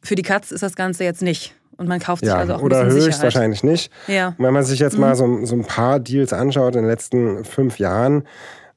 für 0.02 0.14
die 0.14 0.22
Katz 0.22 0.50
ist 0.50 0.62
das 0.62 0.76
Ganze 0.76 1.04
jetzt 1.04 1.22
nicht. 1.22 1.54
Und 1.76 1.88
man 1.88 2.00
kauft 2.00 2.24
sich 2.24 2.32
ja, 2.32 2.38
also 2.38 2.54
auch 2.54 2.58
ein 2.58 2.64
oder 2.64 2.84
bisschen 2.84 3.02
höchstwahrscheinlich 3.02 3.62
nicht. 3.62 3.92
Ja. 4.08 4.28
Und 4.36 4.44
wenn 4.44 4.52
man 4.52 4.64
sich 4.64 4.80
jetzt 4.80 4.94
mhm. 4.94 5.00
mal 5.00 5.14
so, 5.14 5.44
so 5.46 5.54
ein 5.54 5.64
paar 5.64 6.00
Deals 6.00 6.32
anschaut 6.32 6.74
in 6.74 6.82
den 6.82 6.90
letzten 6.90 7.44
fünf 7.44 7.78
Jahren, 7.78 8.24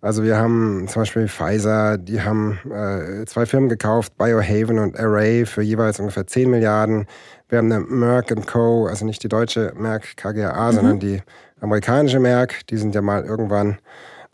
also 0.01 0.23
wir 0.23 0.37
haben 0.37 0.87
zum 0.87 1.03
Beispiel 1.03 1.27
Pfizer, 1.27 1.97
die 1.97 2.21
haben 2.21 2.59
äh, 2.71 3.25
zwei 3.25 3.45
Firmen 3.45 3.69
gekauft, 3.69 4.17
Biohaven 4.17 4.79
und 4.79 4.99
Array 4.99 5.45
für 5.45 5.61
jeweils 5.61 5.99
ungefähr 5.99 6.25
10 6.25 6.49
Milliarden. 6.49 7.05
Wir 7.49 7.59
haben 7.59 7.71
eine 7.71 7.81
Merck 7.81 8.33
Co., 8.47 8.87
also 8.87 9.05
nicht 9.05 9.23
die 9.23 9.29
deutsche 9.29 9.73
Merck 9.75 10.17
KGaA, 10.17 10.71
mhm. 10.71 10.75
sondern 10.75 10.99
die 10.99 11.21
amerikanische 11.59 12.19
Merck. 12.19 12.65
Die 12.67 12.77
sind 12.77 12.95
ja 12.95 13.01
mal 13.01 13.23
irgendwann, 13.25 13.77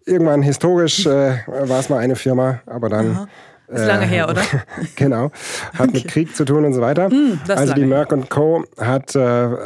irgendwann 0.05 0.41
historisch 0.41 1.05
äh, 1.05 1.37
war 1.47 1.79
es 1.79 1.89
mal 1.89 1.99
eine 1.99 2.15
Firma, 2.15 2.61
aber 2.65 2.87
dann 2.87 3.11
Aha. 3.11 3.27
Ist 3.67 3.85
lange 3.85 4.05
äh, 4.05 4.07
her, 4.07 4.29
oder? 4.29 4.41
genau. 4.95 5.31
Hat 5.73 5.89
okay. 5.89 5.91
mit 5.93 6.07
Krieg 6.07 6.35
zu 6.35 6.45
tun 6.45 6.65
und 6.65 6.73
so 6.73 6.81
weiter. 6.81 7.09
Mm, 7.09 7.39
also 7.49 7.73
die 7.73 7.85
Merck 7.85 8.13
Co. 8.29 8.63
hat 8.79 9.15
äh, 9.15 9.19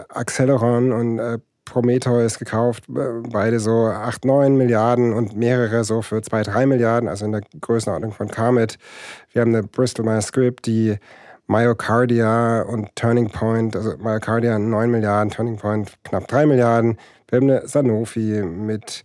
Acceleron 0.10 0.92
und 0.92 1.20
äh, 1.20 1.38
Prometheus 1.66 2.40
gekauft, 2.40 2.86
äh, 2.90 3.22
beide 3.30 3.60
so 3.60 3.86
8, 3.86 4.26
9 4.26 4.58
Milliarden 4.58 5.14
und 5.14 5.38
mehrere 5.38 5.84
so 5.84 6.02
für 6.02 6.22
2, 6.22 6.44
3 6.44 6.66
Milliarden, 6.66 7.08
also 7.08 7.26
in 7.26 7.32
der 7.32 7.42
Größenordnung 7.62 8.12
von 8.12 8.28
Carmit. 8.28 8.78
Wir 9.32 9.42
haben 9.42 9.56
eine 9.56 9.64
Bristol 9.64 10.06
Myers 10.06 10.28
Squibb, 10.28 10.62
die 10.64 10.98
Myocardia 11.48 12.64
und 12.64 12.96
Turning 12.96 13.30
Point, 13.30 13.76
also 13.76 13.96
Myocardia 13.98 14.58
9 14.58 14.90
Milliarden, 14.92 15.32
Turning 15.32 15.58
Point 15.58 15.94
knapp 16.04 16.28
3 16.28 16.46
Milliarden. 16.46 16.98
Wir 17.30 17.38
haben 17.38 17.50
eine 17.50 17.68
Sanofi 17.68 18.44
mit 18.44 19.04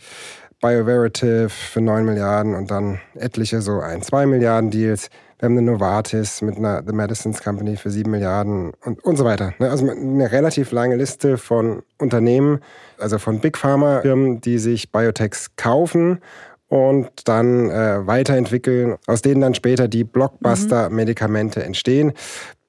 BioVerative 0.66 1.49
für 1.49 1.80
9 1.80 2.04
Milliarden 2.04 2.54
und 2.56 2.73
dann 2.73 3.00
etliche 3.14 3.61
so 3.61 3.78
ein, 3.78 4.02
2 4.02 4.26
Milliarden 4.26 4.70
Deals. 4.70 5.11
Wir 5.38 5.46
haben 5.46 5.56
eine 5.56 5.70
Novartis 5.70 6.42
mit 6.42 6.56
einer 6.56 6.82
The 6.85 6.92
Medicines 6.92 7.40
Company 7.40 7.76
für 7.76 7.90
7 7.90 8.11
Milliarden 8.11 8.73
und, 8.85 9.04
und 9.04 9.16
so 9.16 9.25
weiter. 9.25 9.54
Ne? 9.61 9.70
Also 9.70 9.88
eine 9.88 10.32
relativ 10.32 10.73
lange 10.73 10.96
Liste 10.96 11.38
von 11.38 11.82
Unternehmen, 11.99 12.61
also 12.99 13.18
von 13.18 13.38
Big 13.38 13.56
Pharma 13.56 14.00
Firmen, 14.00 14.40
die 14.40 14.58
sich 14.58 14.90
Biotechs 14.90 15.54
kaufen 15.54 16.18
und 16.66 17.28
dann 17.28 17.70
äh, 17.70 18.04
weiterentwickeln, 18.04 18.96
aus 19.06 19.23
denen 19.23 19.42
dann 19.42 19.54
später 19.54 19.87
die 19.87 20.02
Blockbuster-Medikamente 20.02 21.62
entstehen. 21.62 22.12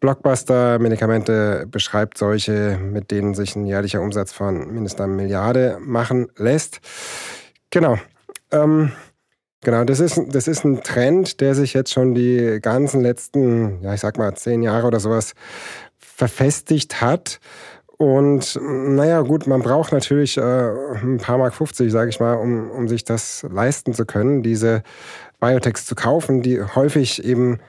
Blockbuster-Medikamente 0.01 1.66
beschreibt 1.66 2.20
solche, 2.20 2.77
mit 2.80 3.10
denen 3.10 3.34
sich 3.34 3.56
ein 3.56 3.66
jährlicher 3.66 4.01
Umsatz 4.01 4.34
von 4.34 4.72
mindestens 4.72 5.01
einer 5.01 5.13
Milliarde 5.13 5.80
machen 5.82 6.27
lässt. 6.38 6.80
Genau. 7.70 7.98
Ähm, 8.52 8.92
genau, 9.62 9.84
das 9.84 10.00
ist, 10.00 10.20
das 10.30 10.48
ist 10.48 10.64
ein 10.64 10.84
Trend, 10.84 11.42
der 11.42 11.56
sich 11.56 11.74
jetzt 11.74 11.92
schon 11.92 12.14
die 12.16 12.60
ganzen 12.62 13.02
letzten, 13.02 13.82
ja, 13.82 13.94
ich 13.94 14.02
sag 14.02 14.18
mal, 14.18 14.34
zehn 14.36 14.62
Jahre 14.62 14.88
oder 14.88 15.00
sowas 15.00 15.34
verfestigt 15.98 17.02
hat. 17.02 17.40
Und 17.98 18.60
naja, 18.62 19.22
gut, 19.22 19.48
man 19.48 19.64
braucht 19.64 19.92
natürlich 19.92 20.38
äh, 20.38 20.42
ein 20.42 21.18
paar 21.18 21.40
Mark 21.40 21.56
50, 21.56 21.92
sage 21.92 22.10
ich 22.10 22.20
mal, 22.20 22.36
um, 22.36 22.70
um 22.70 22.88
sich 22.88 23.04
das 23.04 23.44
leisten 23.50 23.94
zu 23.94 24.06
können, 24.06 24.44
diese 24.44 24.84
Biotechs 25.40 25.86
zu 25.86 25.96
kaufen, 25.96 26.42
die 26.44 26.62
häufig 26.62 27.24
eben 27.24 27.60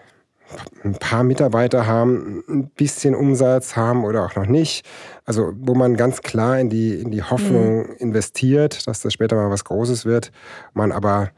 ein 0.85 0.95
paar 0.95 1.25
Mitarbeiter 1.25 1.87
haben, 1.87 2.43
ein 2.49 2.71
bisschen 2.71 3.15
Umsatz 3.15 3.77
haben 3.77 4.05
oder 4.05 4.25
auch 4.25 4.35
noch 4.37 4.47
nicht. 4.47 4.85
Also 5.25 5.53
wo 5.57 5.75
man 5.75 5.97
ganz 5.97 6.23
klar 6.23 6.59
in 6.59 6.71
die, 6.71 6.95
in 6.95 7.11
die 7.11 7.23
Hoffnung 7.23 7.89
mhm. 7.89 7.97
investiert, 7.99 8.87
dass 8.87 9.01
das 9.01 9.13
später 9.13 9.37
mal 9.37 9.51
was 9.51 9.65
Großes 9.65 10.05
wird, 10.05 10.33
man 10.73 10.93
aber 10.93 11.31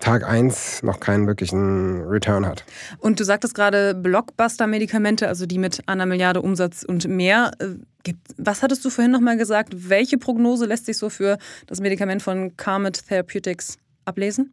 Tag 0.00 0.28
1 0.28 0.82
noch 0.82 1.00
keinen 1.00 1.26
wirklichen 1.26 2.02
Return 2.02 2.46
hat. 2.46 2.64
Und 2.98 3.18
du 3.20 3.24
sagtest 3.24 3.54
gerade 3.54 3.94
Blockbuster-Medikamente, 3.94 5.26
also 5.26 5.46
die 5.46 5.58
mit 5.58 5.88
einer 5.88 6.06
Milliarde 6.06 6.42
Umsatz 6.42 6.82
und 6.82 7.08
mehr. 7.08 7.52
Äh, 7.58 8.12
was 8.36 8.62
hattest 8.62 8.84
du 8.84 8.90
vorhin 8.90 9.10
nochmal 9.10 9.36
gesagt? 9.36 9.88
Welche 9.88 10.18
Prognose 10.18 10.66
lässt 10.66 10.86
sich 10.86 10.98
so 10.98 11.08
für 11.08 11.38
das 11.66 11.80
Medikament 11.80 12.22
von 12.22 12.56
Carmet 12.56 13.08
Therapeutics 13.08 13.78
ablesen? 14.04 14.52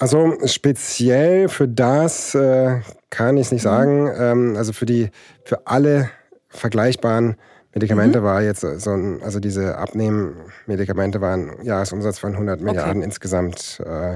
Also 0.00 0.32
speziell 0.46 1.50
für 1.50 1.68
das 1.68 2.34
äh, 2.34 2.80
kann 3.10 3.36
ich 3.36 3.46
es 3.46 3.52
nicht 3.52 3.64
mhm. 3.64 3.68
sagen. 3.68 4.10
Ähm, 4.16 4.54
also 4.56 4.72
für 4.72 4.86
die, 4.86 5.10
für 5.44 5.66
alle 5.66 6.10
vergleichbaren 6.48 7.36
Medikamente 7.74 8.20
mhm. 8.20 8.24
war 8.24 8.42
jetzt 8.42 8.62
so 8.62 8.90
ein, 8.90 9.22
also 9.22 9.40
diese 9.40 9.76
Abnehmmedikamente 9.76 11.20
waren 11.20 11.52
Jahresumsatz 11.62 12.18
von 12.18 12.32
100 12.32 12.62
Milliarden 12.62 12.96
okay. 12.96 13.04
insgesamt 13.04 13.80
äh, 13.84 14.14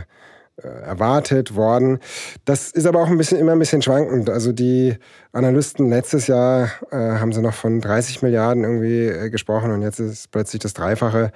äh, 0.56 0.68
erwartet 0.68 1.54
worden. 1.54 1.98
Das 2.44 2.70
ist 2.70 2.86
aber 2.86 3.00
auch 3.02 3.08
ein 3.08 3.18
bisschen 3.18 3.38
immer 3.38 3.52
ein 3.52 3.58
bisschen 3.58 3.82
schwankend. 3.82 4.30
Also 4.30 4.52
die 4.52 4.96
Analysten 5.32 5.90
letztes 5.90 6.28
Jahr 6.28 6.70
äh, 6.90 6.96
haben 6.96 7.32
sie 7.32 7.42
noch 7.42 7.54
von 7.54 7.80
30 7.80 8.22
Milliarden 8.22 8.62
irgendwie 8.64 9.06
äh, 9.06 9.30
gesprochen 9.30 9.70
und 9.70 9.82
jetzt 9.82 9.98
ist 9.98 10.30
plötzlich 10.30 10.62
das 10.62 10.72
Dreifache. 10.72 11.32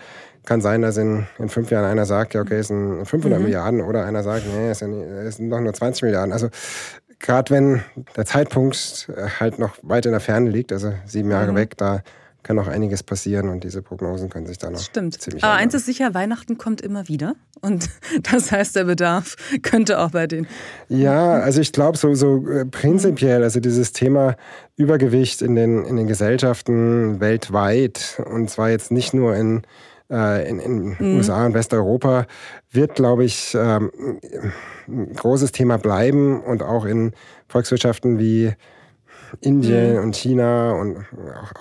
Kann 0.48 0.62
sein, 0.62 0.80
dass 0.80 0.96
in, 0.96 1.26
in 1.38 1.50
fünf 1.50 1.70
Jahren 1.70 1.84
einer 1.84 2.06
sagt, 2.06 2.32
ja 2.32 2.40
okay, 2.40 2.56
es 2.56 2.68
sind 2.68 3.04
500 3.04 3.38
mhm. 3.38 3.44
Milliarden 3.44 3.80
oder 3.82 4.06
einer 4.06 4.22
sagt, 4.22 4.46
nee, 4.46 4.70
es 4.70 4.78
sind, 4.78 4.94
es 4.94 5.36
sind 5.36 5.50
doch 5.50 5.60
nur 5.60 5.74
20 5.74 6.04
Milliarden. 6.04 6.32
Also 6.32 6.48
gerade 7.18 7.50
wenn 7.50 7.82
der 8.16 8.24
Zeitpunkt 8.24 9.10
äh, 9.14 9.28
halt 9.40 9.58
noch 9.58 9.76
weit 9.82 10.06
in 10.06 10.12
der 10.12 10.20
Ferne 10.20 10.48
liegt, 10.48 10.72
also 10.72 10.94
sieben 11.04 11.30
Jahre 11.30 11.52
mhm. 11.52 11.56
weg, 11.56 11.76
da 11.76 12.00
kann 12.42 12.56
noch 12.56 12.66
einiges 12.66 13.02
passieren 13.02 13.50
und 13.50 13.62
diese 13.62 13.82
Prognosen 13.82 14.30
können 14.30 14.46
sich 14.46 14.56
dann 14.56 14.72
noch 14.72 14.80
Stimmt. 14.80 15.20
ziemlich 15.20 15.44
Aber 15.44 15.52
eins 15.52 15.74
ist 15.74 15.84
sicher, 15.84 16.14
Weihnachten 16.14 16.56
kommt 16.56 16.80
immer 16.80 17.08
wieder 17.08 17.34
und 17.60 17.90
das 18.32 18.50
heißt, 18.50 18.74
der 18.74 18.84
Bedarf 18.84 19.36
könnte 19.60 19.98
auch 19.98 20.12
bei 20.12 20.26
den... 20.26 20.46
Ja, 20.88 21.34
also 21.40 21.60
ich 21.60 21.72
glaube 21.72 21.98
so, 21.98 22.14
so 22.14 22.48
äh, 22.48 22.64
prinzipiell, 22.64 23.42
also 23.42 23.60
dieses 23.60 23.92
Thema 23.92 24.34
Übergewicht 24.76 25.42
in 25.42 25.56
den, 25.56 25.84
in 25.84 25.96
den 25.96 26.06
Gesellschaften 26.06 27.20
weltweit 27.20 28.22
und 28.24 28.48
zwar 28.48 28.70
jetzt 28.70 28.92
nicht 28.92 29.12
nur 29.12 29.36
in 29.36 29.60
äh, 30.10 30.48
in, 30.48 30.58
in 30.58 30.96
mhm. 30.98 31.16
USA 31.16 31.46
und 31.46 31.54
Westeuropa 31.54 32.26
wird, 32.70 32.94
glaube 32.94 33.24
ich, 33.24 33.54
ähm, 33.54 33.90
ein 34.88 35.12
großes 35.14 35.52
Thema 35.52 35.78
bleiben 35.78 36.42
und 36.42 36.62
auch 36.62 36.84
in 36.84 37.12
Volkswirtschaften 37.48 38.18
wie 38.18 38.52
Indien 39.40 39.96
mhm. 39.96 40.02
und 40.02 40.16
China 40.16 40.72
und 40.72 41.04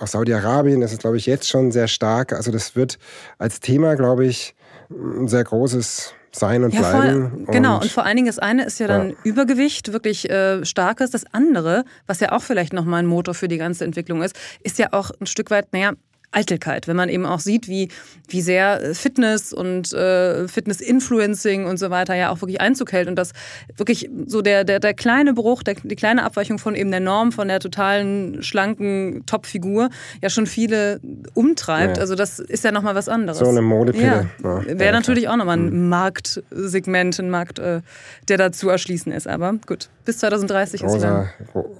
auch 0.00 0.06
Saudi-Arabien 0.06 0.80
ist 0.82 0.92
es, 0.92 0.98
glaube 0.98 1.18
ich, 1.18 1.26
jetzt 1.26 1.48
schon 1.48 1.70
sehr 1.70 1.88
stark. 1.88 2.32
Also 2.32 2.50
das 2.50 2.76
wird 2.76 2.98
als 3.38 3.60
Thema, 3.60 3.94
glaube 3.94 4.26
ich, 4.26 4.54
ein 4.90 5.28
sehr 5.28 5.44
großes 5.44 6.14
sein 6.32 6.64
und 6.64 6.74
ja, 6.74 6.80
bleiben. 6.80 7.44
Voll, 7.44 7.54
genau, 7.54 7.76
und, 7.76 7.82
und, 7.82 7.92
vor 7.92 8.04
allen 8.04 8.16
Dingen 8.16 8.26
das 8.26 8.38
eine 8.38 8.64
ist 8.64 8.78
ja 8.80 8.86
dann 8.86 9.10
ja. 9.10 9.16
Übergewicht, 9.24 9.92
wirklich 9.92 10.30
äh, 10.30 10.64
starkes. 10.64 11.10
Das 11.10 11.24
andere, 11.32 11.84
was 12.06 12.20
ja 12.20 12.32
auch 12.32 12.42
vielleicht 12.42 12.72
nochmal 12.72 13.00
ein 13.00 13.06
Motor 13.06 13.34
für 13.34 13.48
die 13.48 13.58
ganze 13.58 13.84
Entwicklung 13.84 14.22
ist, 14.22 14.38
ist 14.62 14.78
ja 14.78 14.88
auch 14.92 15.10
ein 15.20 15.26
Stück 15.26 15.50
weit, 15.50 15.72
naja, 15.72 15.92
Eitelkeit, 16.30 16.86
wenn 16.86 16.96
man 16.96 17.08
eben 17.08 17.24
auch 17.24 17.40
sieht, 17.40 17.68
wie, 17.68 17.88
wie 18.28 18.42
sehr 18.42 18.82
äh, 18.82 18.94
Fitness 18.94 19.54
und 19.54 19.94
äh, 19.94 20.46
Fitness-Influencing 20.46 21.64
und 21.64 21.78
so 21.78 21.88
weiter 21.88 22.14
ja 22.14 22.30
auch 22.30 22.42
wirklich 22.42 22.60
Einzug 22.60 22.92
hält 22.92 23.08
und 23.08 23.16
dass 23.16 23.32
wirklich 23.76 24.10
so 24.26 24.42
der, 24.42 24.64
der, 24.64 24.78
der 24.78 24.92
kleine 24.92 25.32
Bruch, 25.32 25.62
der, 25.62 25.76
die 25.82 25.96
kleine 25.96 26.24
Abweichung 26.24 26.58
von 26.58 26.74
eben 26.74 26.90
der 26.90 27.00
Norm, 27.00 27.32
von 27.32 27.48
der 27.48 27.60
totalen 27.60 28.42
schlanken 28.42 29.24
Top-Figur 29.24 29.88
ja 30.20 30.28
schon 30.28 30.46
viele 30.46 31.00
umtreibt. 31.32 31.96
Ja. 31.96 32.02
Also 32.02 32.14
das 32.14 32.38
ist 32.40 32.62
ja 32.62 32.72
nochmal 32.72 32.94
was 32.94 33.08
anderes. 33.08 33.38
So 33.38 33.48
eine 33.48 33.62
Modepille. 33.62 34.28
Ja. 34.44 34.62
ja 34.62 34.78
Wäre 34.78 34.92
natürlich 34.92 35.28
auch 35.28 35.36
nochmal 35.36 35.56
ein 35.56 35.70
mhm. 35.70 35.88
Marktsegment, 35.88 37.18
ein 37.18 37.30
Markt, 37.30 37.58
äh, 37.58 37.80
der 38.28 38.36
da 38.36 38.52
zu 38.52 38.68
erschließen 38.68 39.12
ist. 39.12 39.26
Aber 39.26 39.54
gut, 39.66 39.88
bis 40.04 40.18
2030 40.18 40.82
großer, 40.82 40.96
ist 40.96 41.02
lang. 41.02 41.28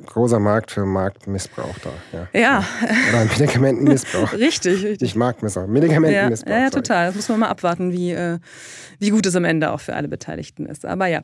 Großer 0.06 0.38
Markt 0.38 0.70
für 0.70 0.86
Marktmissbrauch 0.86 1.76
da. 1.82 2.28
Ja. 2.32 2.40
ja. 2.40 2.64
Oder 3.10 3.24
Medikamentenmissbrauch. 3.26 4.32
Richtig, 4.38 4.84
richtig. 4.84 5.08
Ich 5.08 5.16
mag 5.16 5.42
Missbrauch. 5.42 5.66
Medikamentenmissbrauch. 5.66 6.50
Ja, 6.50 6.60
ja, 6.60 6.70
total. 6.70 7.06
Das 7.06 7.16
muss 7.16 7.28
man 7.28 7.40
mal 7.40 7.48
abwarten, 7.48 7.92
wie, 7.92 8.12
äh, 8.12 8.38
wie 8.98 9.10
gut 9.10 9.26
es 9.26 9.36
am 9.36 9.44
Ende 9.44 9.72
auch 9.72 9.80
für 9.80 9.94
alle 9.94 10.08
Beteiligten 10.08 10.66
ist. 10.66 10.84
Aber 10.84 11.06
ja. 11.06 11.22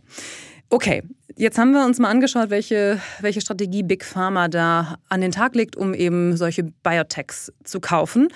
Okay, 0.70 1.02
jetzt 1.36 1.58
haben 1.58 1.72
wir 1.72 1.84
uns 1.84 1.98
mal 1.98 2.08
angeschaut, 2.10 2.50
welche, 2.50 2.98
welche 3.20 3.40
Strategie 3.40 3.82
Big 3.82 4.04
Pharma 4.04 4.48
da 4.48 4.96
an 5.08 5.20
den 5.20 5.30
Tag 5.30 5.54
legt, 5.54 5.76
um 5.76 5.94
eben 5.94 6.36
solche 6.36 6.64
Biotechs 6.64 7.52
zu 7.64 7.80
kaufen. 7.80 8.28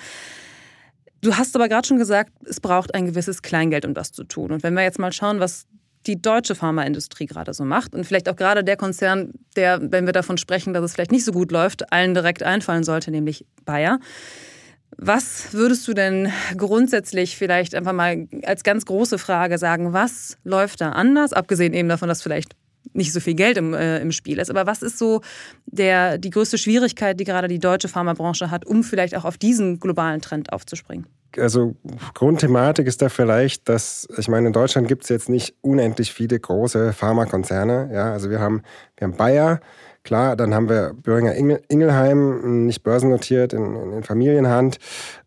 Du 1.21 1.35
hast 1.35 1.55
aber 1.55 1.67
gerade 1.67 1.87
schon 1.87 1.97
gesagt, 1.97 2.31
es 2.45 2.61
braucht 2.61 2.93
ein 2.95 3.05
gewisses 3.05 3.41
Kleingeld, 3.41 3.83
um 3.83 3.93
das 3.93 4.11
zu 4.11 4.23
tun. 4.23 4.51
Und 4.51 4.63
wenn 4.63 4.73
wir 4.73 4.83
jetzt 4.83 4.99
mal 4.99 5.11
schauen, 5.11 5.39
was 5.39 5.65
die 6.07 6.21
deutsche 6.21 6.55
Pharmaindustrie 6.55 7.25
gerade 7.25 7.53
so 7.53 7.65
macht 7.65 7.93
und 7.93 8.05
vielleicht 8.05 8.29
auch 8.29 8.35
gerade 8.35 8.63
der 8.63 8.77
Konzern, 8.77 9.33
der, 9.55 9.79
wenn 9.91 10.05
wir 10.05 10.13
davon 10.13 10.37
sprechen, 10.37 10.73
dass 10.73 10.83
es 10.83 10.93
vielleicht 10.93 11.11
nicht 11.11 11.25
so 11.25 11.33
gut 11.33 11.51
läuft, 11.51 11.91
allen 11.91 12.13
direkt 12.13 12.41
einfallen 12.43 12.83
sollte, 12.83 13.11
nämlich 13.11 13.45
Bayer. 13.65 13.99
Was 15.01 15.53
würdest 15.53 15.87
du 15.87 15.93
denn 15.93 16.29
grundsätzlich 16.57 17.37
vielleicht 17.37 17.73
einfach 17.73 17.93
mal 17.93 18.27
als 18.43 18.63
ganz 18.63 18.85
große 18.85 19.17
Frage 19.17 19.57
sagen, 19.57 19.93
was 19.93 20.37
läuft 20.43 20.81
da 20.81 20.91
anders, 20.91 21.31
abgesehen 21.31 21.73
eben 21.73 21.87
davon, 21.87 22.09
dass 22.09 22.21
vielleicht 22.21 22.57
nicht 22.91 23.13
so 23.13 23.21
viel 23.21 23.35
Geld 23.35 23.57
im, 23.57 23.73
äh, 23.73 23.99
im 23.99 24.11
Spiel 24.11 24.39
ist. 24.39 24.49
Aber 24.49 24.65
was 24.65 24.81
ist 24.81 24.97
so 24.97 25.21
der, 25.65 26.17
die 26.17 26.31
größte 26.31 26.57
Schwierigkeit, 26.57 27.17
die 27.17 27.23
gerade 27.23 27.47
die 27.47 27.59
deutsche 27.59 27.87
Pharmabranche 27.87 28.51
hat, 28.51 28.65
um 28.65 28.83
vielleicht 28.83 29.15
auch 29.15 29.23
auf 29.23 29.37
diesen 29.37 29.79
globalen 29.79 30.21
Trend 30.21 30.51
aufzuspringen? 30.51 31.05
Also 31.37 31.75
Grundthematik 32.15 32.87
ist 32.87 33.01
da 33.01 33.07
vielleicht, 33.07 33.69
dass, 33.69 34.07
ich 34.17 34.27
meine, 34.27 34.47
in 34.47 34.53
Deutschland 34.53 34.87
gibt 34.87 35.03
es 35.03 35.09
jetzt 35.09 35.29
nicht 35.29 35.55
unendlich 35.61 36.11
viele 36.11 36.39
große 36.39 36.91
Pharmakonzerne. 36.91 37.89
Ja, 37.93 38.11
also 38.11 38.29
wir 38.29 38.39
haben, 38.39 38.63
wir 38.97 39.07
haben 39.07 39.15
Bayer, 39.15 39.61
Klar, 40.09 40.35
dann 40.35 40.55
haben 40.55 40.69
wir 40.69 40.95
Böhringer 40.95 41.35
Ingelheim, 41.35 42.65
nicht 42.65 42.81
börsennotiert, 42.81 43.53
in, 43.53 43.75
in 43.93 44.01
Familienhand. 44.01 44.79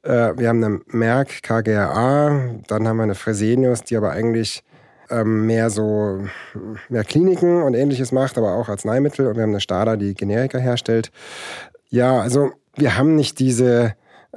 Äh, 0.03 0.33
wir 0.37 0.49
haben 0.49 0.65
eine 0.65 0.81
Merck 0.89 1.45
KGRA, 1.45 2.57
dann 2.67 2.89
haben 2.89 2.97
wir 2.97 3.05
eine 3.05 3.15
Fresenius, 3.15 3.85
die 3.85 3.97
aber 3.97 4.11
eigentlich 4.11 4.65
ähm, 5.09 5.47
mehr 5.47 5.71
so 5.71 6.25
mehr 6.89 7.05
Kliniken 7.05 7.63
und 7.63 7.75
ähnliches 7.75 8.11
macht, 8.11 8.37
aber 8.37 8.57
auch 8.57 8.69
Arzneimittel. 8.69 9.29
Und 9.29 9.37
wir 9.37 9.45
haben 9.45 9.51
eine 9.51 9.61
Stada, 9.61 9.95
die 9.95 10.15
Generika 10.15 10.59
herstellt. 10.59 11.13
Ja, 11.89 12.19
also 12.19 12.51
wir 12.75 12.99
haben 12.99 13.15
nicht 13.15 13.39
diese 13.39 13.95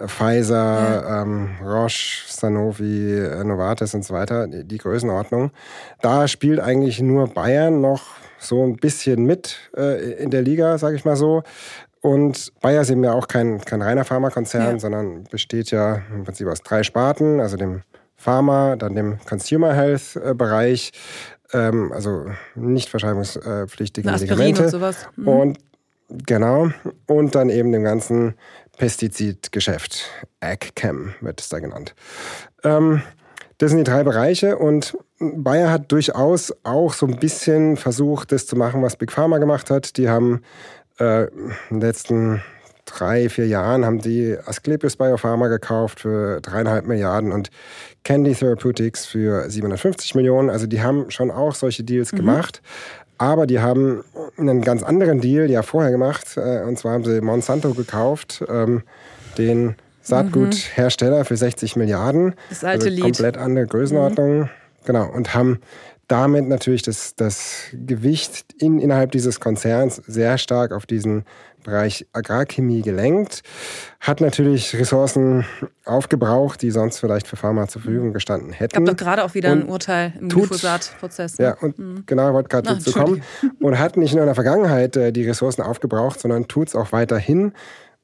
Pfizer, 0.07 0.55
ja. 0.55 1.21
ähm, 1.21 1.49
Roche, 1.63 2.23
Sanofi, 2.27 3.27
Novartis 3.43 3.93
und 3.93 4.03
so 4.03 4.13
weiter, 4.13 4.47
die, 4.47 4.63
die 4.65 4.77
Größenordnung. 4.77 5.51
Da 6.01 6.27
spielt 6.27 6.59
eigentlich 6.59 7.01
nur 7.01 7.29
Bayern 7.29 7.81
noch 7.81 8.03
so 8.37 8.63
ein 8.63 8.75
bisschen 8.75 9.23
mit 9.23 9.57
äh, 9.77 10.13
in 10.21 10.31
der 10.31 10.41
Liga, 10.41 10.77
sage 10.77 10.95
ich 10.95 11.05
mal 11.05 11.15
so. 11.15 11.43
Und 12.01 12.51
Bayer 12.61 12.81
ist 12.81 12.91
eben 12.91 13.03
ja 13.03 13.13
auch 13.13 13.27
kein, 13.27 13.61
kein 13.61 13.81
reiner 13.81 14.05
Pharmakonzern, 14.05 14.73
ja. 14.73 14.79
sondern 14.79 15.23
besteht 15.23 15.71
ja 15.71 16.03
im 16.13 16.23
Prinzip 16.23 16.47
aus 16.47 16.61
drei 16.61 16.83
Sparten, 16.83 17.39
also 17.39 17.57
dem 17.57 17.81
Pharma, 18.15 18.75
dann 18.75 18.95
dem 18.95 19.17
Consumer 19.27 19.73
Health 19.73 20.15
äh, 20.15 20.35
Bereich, 20.35 20.91
ähm, 21.51 21.91
also 21.91 22.25
nicht 22.53 22.89
verschreibungspflichtige 22.89 24.09
Medikamente. 24.09 24.65
Und, 24.65 24.69
sowas. 24.69 25.07
Mhm. 25.15 25.27
und 25.27 25.57
genau, 26.09 26.69
und 27.07 27.33
dann 27.33 27.49
eben 27.49 27.71
dem 27.71 27.83
ganzen 27.83 28.35
Pestizidgeschäft. 28.77 30.09
AgChem 30.39 31.13
wird 31.21 31.41
es 31.41 31.49
da 31.49 31.59
genannt. 31.59 31.95
Ähm, 32.63 33.01
das 33.57 33.71
sind 33.71 33.77
die 33.79 33.89
drei 33.89 34.03
Bereiche 34.03 34.57
und 34.57 34.97
Bayer 35.19 35.71
hat 35.71 35.91
durchaus 35.91 36.53
auch 36.63 36.93
so 36.93 37.07
ein 37.07 37.17
bisschen 37.17 37.77
versucht, 37.77 38.31
das 38.31 38.47
zu 38.47 38.57
machen, 38.57 38.81
was 38.81 38.97
Big 38.97 39.11
Pharma 39.11 39.37
gemacht 39.37 39.69
hat. 39.69 39.95
Die 39.97 40.09
haben 40.09 40.41
äh, 40.99 41.27
in 41.27 41.53
den 41.71 41.81
letzten 41.81 42.41
drei, 42.85 43.29
vier 43.29 43.47
Jahren 43.47 43.85
haben 43.85 43.99
die 43.99 44.37
Asklepios 44.45 44.95
Biopharma 44.95 45.47
gekauft 45.47 46.01
für 46.01 46.39
dreieinhalb 46.41 46.85
Milliarden 46.85 47.31
und 47.31 47.49
Candy 48.03 48.33
Therapeutics 48.33 49.05
für 49.05 49.49
750 49.49 50.15
Millionen. 50.15 50.49
Also 50.49 50.67
die 50.67 50.81
haben 50.81 51.09
schon 51.09 51.31
auch 51.31 51.55
solche 51.55 51.83
Deals 51.83 52.11
mhm. 52.11 52.17
gemacht. 52.17 52.61
Aber 53.17 53.47
die 53.47 53.59
haben 53.59 54.03
einen 54.37 54.61
ganz 54.61 54.83
anderen 54.83 55.21
Deal 55.21 55.49
ja 55.49 55.61
vorher 55.61 55.91
gemacht. 55.91 56.37
Äh, 56.37 56.63
und 56.63 56.77
zwar 56.77 56.93
haben 56.93 57.05
sie 57.05 57.21
Monsanto 57.21 57.73
gekauft, 57.73 58.43
ähm, 58.49 58.83
den 59.37 59.75
Saatguthersteller 60.01 61.25
für 61.25 61.35
60 61.35 61.75
Milliarden. 61.75 62.35
Das 62.49 62.63
alte 62.63 62.85
also 62.85 62.89
Lied. 62.89 63.03
Komplett 63.03 63.37
andere 63.37 63.65
Größenordnung. 63.65 64.39
Mhm. 64.39 64.49
Genau. 64.85 65.09
Und 65.09 65.33
haben 65.33 65.59
damit 66.07 66.47
natürlich 66.47 66.81
das, 66.81 67.15
das 67.15 67.65
Gewicht 67.73 68.53
in, 68.59 68.79
innerhalb 68.79 69.11
dieses 69.11 69.39
Konzerns 69.39 69.97
sehr 70.07 70.37
stark 70.37 70.71
auf 70.71 70.85
diesen 70.85 71.25
Bereich 71.65 72.05
Agrarchemie 72.13 72.83
gelenkt, 72.83 73.41
hat 73.99 74.21
natürlich 74.21 74.75
Ressourcen 74.75 75.45
aufgebraucht, 75.83 76.61
die 76.61 76.69
sonst 76.69 76.99
vielleicht 76.99 77.27
für 77.27 77.37
Pharma 77.37 77.67
zur 77.67 77.81
Verfügung 77.81 78.13
gestanden 78.13 78.53
hätten. 78.53 78.83
Es 78.83 78.85
gab 78.85 78.97
doch 78.97 79.03
gerade 79.03 79.23
auch 79.23 79.33
wieder 79.33 79.51
ein 79.51 79.65
Urteil 79.65 80.13
im 80.19 80.29
Glyphosat-Prozess. 80.29 81.39
Ne? 81.39 81.45
Ja, 81.45 81.57
und 81.59 81.79
mhm. 81.79 82.03
genau, 82.05 82.33
wollte 82.33 82.49
gerade 82.49 82.69
dazu 82.69 82.91
kommen. 82.91 83.23
Und 83.59 83.79
hat 83.79 83.97
nicht 83.97 84.13
nur 84.13 84.21
in 84.21 84.27
der 84.27 84.35
Vergangenheit 84.35 84.95
äh, 84.95 85.11
die 85.11 85.27
Ressourcen 85.27 85.63
aufgebraucht, 85.63 86.19
sondern 86.19 86.47
tut 86.47 86.67
es 86.67 86.75
auch 86.75 86.91
weiterhin, 86.91 87.53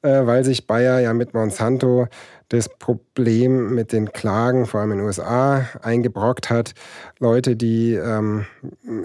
äh, 0.02 0.26
weil 0.26 0.44
sich 0.44 0.66
Bayer 0.66 1.00
ja 1.00 1.14
mit 1.14 1.34
Monsanto 1.34 2.08
das 2.48 2.68
Problem 2.68 3.74
mit 3.74 3.92
den 3.92 4.12
Klagen, 4.12 4.66
vor 4.66 4.80
allem 4.80 4.92
in 4.92 4.98
den 4.98 5.06
USA, 5.06 5.66
eingebrockt 5.80 6.50
hat. 6.50 6.74
Leute, 7.18 7.56
die 7.56 7.94
ähm, 7.94 8.46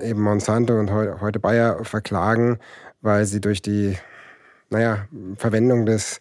eben 0.01 0.21
Monsanto 0.21 0.77
und 0.77 0.91
heute, 0.91 1.21
heute 1.21 1.39
Bayer 1.39 1.85
verklagen, 1.85 2.59
weil 3.01 3.25
sie 3.25 3.39
durch 3.39 3.61
die 3.61 3.97
naja, 4.69 5.07
Verwendung 5.37 5.85
des 5.85 6.19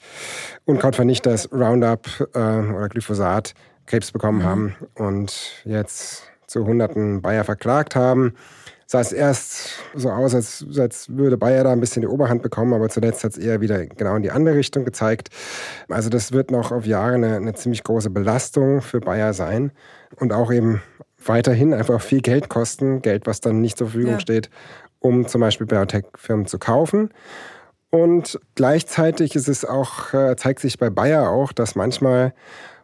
Unkrautvernichters 0.66 1.50
Roundup 1.52 2.06
äh, 2.34 2.38
oder 2.38 2.88
Glyphosat 2.88 3.54
Krebs 3.86 4.12
bekommen 4.12 4.40
mhm. 4.40 4.44
haben 4.44 4.76
und 4.94 5.62
jetzt 5.64 6.24
zu 6.46 6.64
Hunderten 6.66 7.22
Bayer 7.22 7.44
verklagt 7.44 7.96
haben. 7.96 8.34
Es 8.88 9.12
erst 9.12 9.75
so 9.96 10.10
aus, 10.10 10.34
als, 10.34 10.64
als 10.78 11.16
würde 11.16 11.36
Bayer 11.36 11.64
da 11.64 11.72
ein 11.72 11.80
bisschen 11.80 12.02
die 12.02 12.08
Oberhand 12.08 12.42
bekommen, 12.42 12.74
aber 12.74 12.88
zuletzt 12.88 13.24
hat 13.24 13.32
es 13.32 13.38
eher 13.38 13.60
wieder 13.60 13.86
genau 13.86 14.16
in 14.16 14.22
die 14.22 14.30
andere 14.30 14.56
Richtung 14.56 14.84
gezeigt. 14.84 15.30
Also 15.88 16.08
das 16.10 16.32
wird 16.32 16.50
noch 16.50 16.72
auf 16.72 16.86
Jahre 16.86 17.14
eine, 17.14 17.36
eine 17.36 17.54
ziemlich 17.54 17.82
große 17.82 18.10
Belastung 18.10 18.82
für 18.82 19.00
Bayer 19.00 19.32
sein 19.32 19.72
und 20.16 20.32
auch 20.32 20.52
eben 20.52 20.82
weiterhin 21.24 21.74
einfach 21.74 22.00
viel 22.00 22.20
Geld 22.20 22.48
kosten, 22.48 23.02
Geld, 23.02 23.26
was 23.26 23.40
dann 23.40 23.60
nicht 23.60 23.78
zur 23.78 23.88
Verfügung 23.88 24.14
ja. 24.14 24.20
steht, 24.20 24.50
um 25.00 25.26
zum 25.26 25.40
Beispiel 25.40 25.66
Biotech-Firmen 25.66 26.46
zu 26.46 26.58
kaufen. 26.58 27.10
Und 27.90 28.38
gleichzeitig 28.54 29.34
ist 29.34 29.48
es 29.48 29.64
auch, 29.64 30.12
äh, 30.12 30.36
zeigt 30.36 30.60
sich 30.60 30.78
bei 30.78 30.90
Bayer 30.90 31.30
auch, 31.30 31.52
dass 31.52 31.76
manchmal 31.76 32.34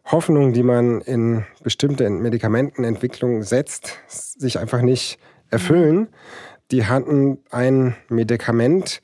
Hoffnungen, 0.04 0.52
die 0.52 0.62
man 0.62 1.00
in 1.02 1.44
bestimmte 1.62 2.08
Medikamentenentwicklung 2.10 3.42
setzt, 3.42 3.98
sich 4.08 4.58
einfach 4.58 4.82
nicht 4.82 5.18
erfüllen. 5.50 6.08
Die 6.72 6.86
hatten 6.86 7.38
ein 7.50 7.94
Medikament, 8.08 9.02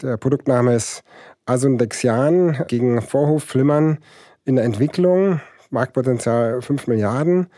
der 0.00 0.16
Produktname 0.16 0.74
ist 0.74 1.04
Asundexian 1.44 2.64
gegen 2.66 3.02
Vorhofflimmern 3.02 3.98
in 4.46 4.56
der 4.56 4.64
Entwicklung, 4.64 5.42
Marktpotenzial 5.68 6.62
5 6.62 6.86
Milliarden. 6.86 7.48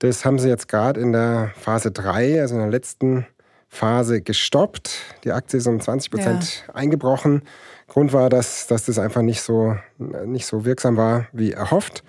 Das 0.00 0.24
haben 0.24 0.40
sie 0.40 0.48
jetzt 0.48 0.66
gerade 0.66 1.00
in 1.00 1.12
der 1.12 1.52
Phase 1.54 1.92
3, 1.92 2.40
also 2.40 2.56
in 2.56 2.60
der 2.62 2.70
letzten 2.70 3.26
Phase 3.68 4.22
gestoppt. 4.22 4.98
Die 5.22 5.30
Aktie 5.30 5.58
ist 5.58 5.68
um 5.68 5.80
20 5.80 6.10
Prozent 6.10 6.64
ja. 6.66 6.74
eingebrochen. 6.74 7.42
Grund 7.86 8.12
war, 8.12 8.28
dass, 8.28 8.66
dass 8.66 8.86
das 8.86 8.98
einfach 8.98 9.22
nicht 9.22 9.40
so, 9.40 9.76
nicht 9.98 10.46
so 10.46 10.64
wirksam 10.64 10.96
war 10.96 11.28
wie 11.32 11.52
erhofft. 11.52 12.02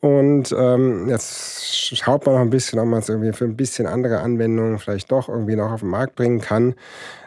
Und 0.00 0.54
ähm, 0.56 1.08
jetzt 1.08 1.96
schaut 1.96 2.26
man 2.26 2.34
noch 2.34 2.42
ein 2.42 2.50
bisschen, 2.50 2.78
ob 2.78 2.86
man 2.86 3.00
es 3.00 3.08
irgendwie 3.08 3.32
für 3.32 3.44
ein 3.44 3.56
bisschen 3.56 3.86
andere 3.86 4.20
Anwendungen 4.20 4.78
vielleicht 4.78 5.10
doch 5.10 5.28
irgendwie 5.28 5.56
noch 5.56 5.72
auf 5.72 5.80
den 5.80 5.88
Markt 5.88 6.16
bringen 6.16 6.40
kann, 6.40 6.74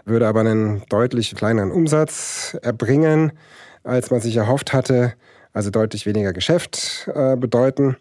würde 0.06 0.28
aber 0.28 0.42
einen 0.42 0.84
deutlich 0.90 1.36
kleineren 1.36 1.72
Umsatz 1.72 2.58
erbringen, 2.62 3.32
als 3.84 4.12
man 4.12 4.22
sich 4.22 4.36
erhofft 4.36 4.72
hatte, 4.72 5.14
also 5.52 5.72
deutlich 5.72 6.06
weniger 6.06 6.32
Geschäft 6.32 7.10
äh, 7.14 7.36
bedeuten. 7.36 7.98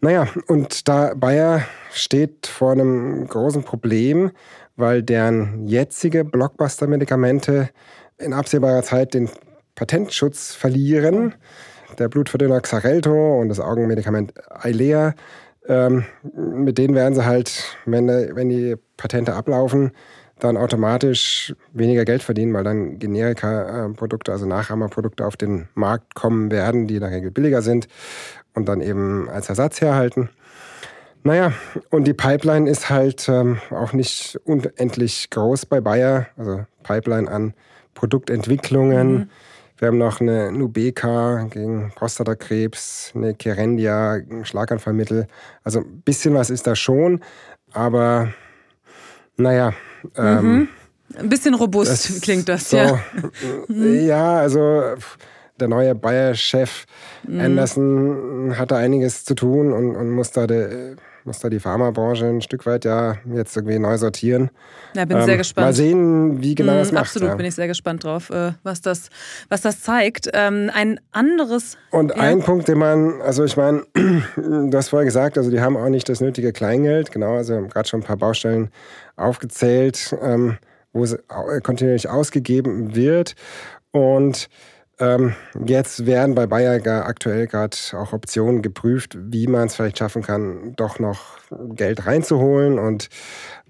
Naja, 0.00 0.26
und 0.48 0.88
da 0.88 1.14
Bayer 1.14 1.62
steht 1.92 2.46
vor 2.46 2.72
einem 2.72 3.26
großen 3.26 3.62
Problem, 3.62 4.32
weil 4.76 5.02
deren 5.02 5.66
jetzige 5.66 6.24
Blockbuster-Medikamente 6.24 7.70
in 8.18 8.32
absehbarer 8.32 8.82
Zeit 8.82 9.14
den 9.14 9.30
Patentschutz 9.76 10.54
verlieren. 10.54 11.34
Der 11.98 12.08
Blutverdünner 12.08 12.60
Xarelto 12.60 13.40
und 13.40 13.48
das 13.48 13.60
Augenmedikament 13.60 14.34
Eilea, 14.50 15.14
ähm, 15.66 16.04
mit 16.34 16.78
denen 16.78 16.94
werden 16.94 17.14
sie 17.14 17.24
halt, 17.24 17.76
wenn, 17.86 18.08
wenn 18.08 18.48
die 18.48 18.76
Patente 18.96 19.34
ablaufen, 19.34 19.92
dann 20.38 20.56
automatisch 20.56 21.54
weniger 21.72 22.04
Geld 22.04 22.22
verdienen, 22.22 22.52
weil 22.52 22.64
dann 22.64 22.98
Generika-Produkte, 22.98 24.32
also 24.32 24.46
Nachahmerprodukte 24.46 25.24
auf 25.24 25.36
den 25.36 25.68
Markt 25.74 26.14
kommen 26.14 26.50
werden, 26.50 26.86
die 26.86 26.96
in 26.96 27.00
der 27.00 27.10
Regel 27.10 27.30
billiger 27.30 27.62
sind 27.62 27.88
und 28.52 28.68
dann 28.68 28.80
eben 28.80 29.28
als 29.28 29.48
Ersatz 29.48 29.80
herhalten. 29.80 30.28
Naja, 31.22 31.52
und 31.90 32.04
die 32.04 32.12
Pipeline 32.12 32.68
ist 32.68 32.90
halt 32.90 33.28
ähm, 33.30 33.58
auch 33.70 33.94
nicht 33.94 34.38
unendlich 34.44 35.30
groß 35.30 35.64
bei 35.66 35.80
Bayer. 35.80 36.26
Also 36.36 36.66
Pipeline 36.82 37.30
an 37.30 37.54
Produktentwicklungen. 37.94 39.12
Mhm. 39.12 39.30
Wir 39.78 39.88
haben 39.88 39.98
noch 39.98 40.20
eine 40.20 40.52
Nubeca 40.52 41.46
gegen 41.50 41.92
Prostatakrebs, 41.94 43.12
eine 43.14 43.34
Kerendia, 43.34 44.20
Schlaganfallmittel. 44.44 45.26
Also 45.64 45.80
ein 45.80 46.02
bisschen 46.02 46.34
was 46.34 46.50
ist 46.50 46.66
da 46.66 46.76
schon, 46.76 47.20
aber 47.72 48.32
naja. 49.36 49.72
Ähm, 50.16 50.44
mhm. 50.44 50.68
Ein 51.16 51.28
bisschen 51.28 51.54
robust 51.54 51.90
das 51.90 52.20
klingt 52.20 52.48
das, 52.48 52.70
so, 52.70 52.76
ja. 52.76 53.00
Ja, 53.68 54.36
also 54.36 54.94
der 55.60 55.68
neue 55.68 55.94
Bayer-Chef 55.94 56.84
mhm. 57.26 57.40
Anderson 57.40 58.58
hat 58.58 58.70
da 58.70 58.76
einiges 58.76 59.24
zu 59.24 59.34
tun 59.34 59.72
und, 59.72 59.96
und 59.96 60.10
muss 60.10 60.32
da 60.32 60.46
de, 60.46 60.96
muss 61.24 61.38
da 61.38 61.48
die 61.48 61.60
Pharmabranche 61.60 62.26
ein 62.26 62.42
Stück 62.42 62.66
weit 62.66 62.84
ja 62.84 63.16
jetzt 63.32 63.56
irgendwie 63.56 63.78
neu 63.78 63.96
sortieren. 63.96 64.50
Ja, 64.94 65.04
bin 65.04 65.16
ähm, 65.16 65.24
sehr 65.24 65.36
gespannt. 65.36 65.66
Mal 65.66 65.72
sehen, 65.72 66.42
wie 66.42 66.54
genau 66.54 66.74
mhm, 66.74 66.78
das 66.78 66.92
macht. 66.92 67.04
Absolut, 67.04 67.28
ja. 67.30 67.34
bin 67.36 67.46
ich 67.46 67.54
sehr 67.54 67.66
gespannt 67.66 68.04
drauf, 68.04 68.30
äh, 68.30 68.52
was 68.62 68.80
das, 68.80 69.08
was 69.48 69.62
das 69.62 69.80
zeigt. 69.80 70.28
Ähm, 70.32 70.70
ein 70.74 71.00
anderes. 71.12 71.78
Und 71.90 72.10
ja. 72.10 72.16
ein 72.16 72.40
Punkt, 72.40 72.68
den 72.68 72.78
man, 72.78 73.20
also 73.22 73.44
ich 73.44 73.56
meine, 73.56 73.84
du 74.36 74.70
hast 74.72 74.88
vorher 74.88 75.06
gesagt, 75.06 75.38
also 75.38 75.50
die 75.50 75.60
haben 75.60 75.76
auch 75.76 75.88
nicht 75.88 76.08
das 76.08 76.20
nötige 76.20 76.52
Kleingeld, 76.52 77.10
genau, 77.10 77.36
also 77.36 77.54
haben 77.54 77.68
gerade 77.68 77.88
schon 77.88 78.00
ein 78.00 78.06
paar 78.06 78.16
Baustellen 78.16 78.70
aufgezählt, 79.16 80.14
ähm, 80.22 80.58
wo 80.92 81.04
es 81.04 81.16
kontinuierlich 81.62 82.08
ausgegeben 82.08 82.94
wird. 82.94 83.34
Und 83.92 84.48
ähm, 84.98 85.34
jetzt 85.64 86.06
werden 86.06 86.34
bei 86.34 86.46
Bayer 86.46 87.06
aktuell 87.06 87.46
gerade 87.46 87.76
auch 87.94 88.12
Optionen 88.12 88.62
geprüft, 88.62 89.16
wie 89.18 89.46
man 89.46 89.66
es 89.66 89.74
vielleicht 89.74 89.98
schaffen 89.98 90.22
kann, 90.22 90.74
doch 90.76 90.98
noch 90.98 91.38
Geld 91.74 92.06
reinzuholen. 92.06 92.78
Und 92.78 93.08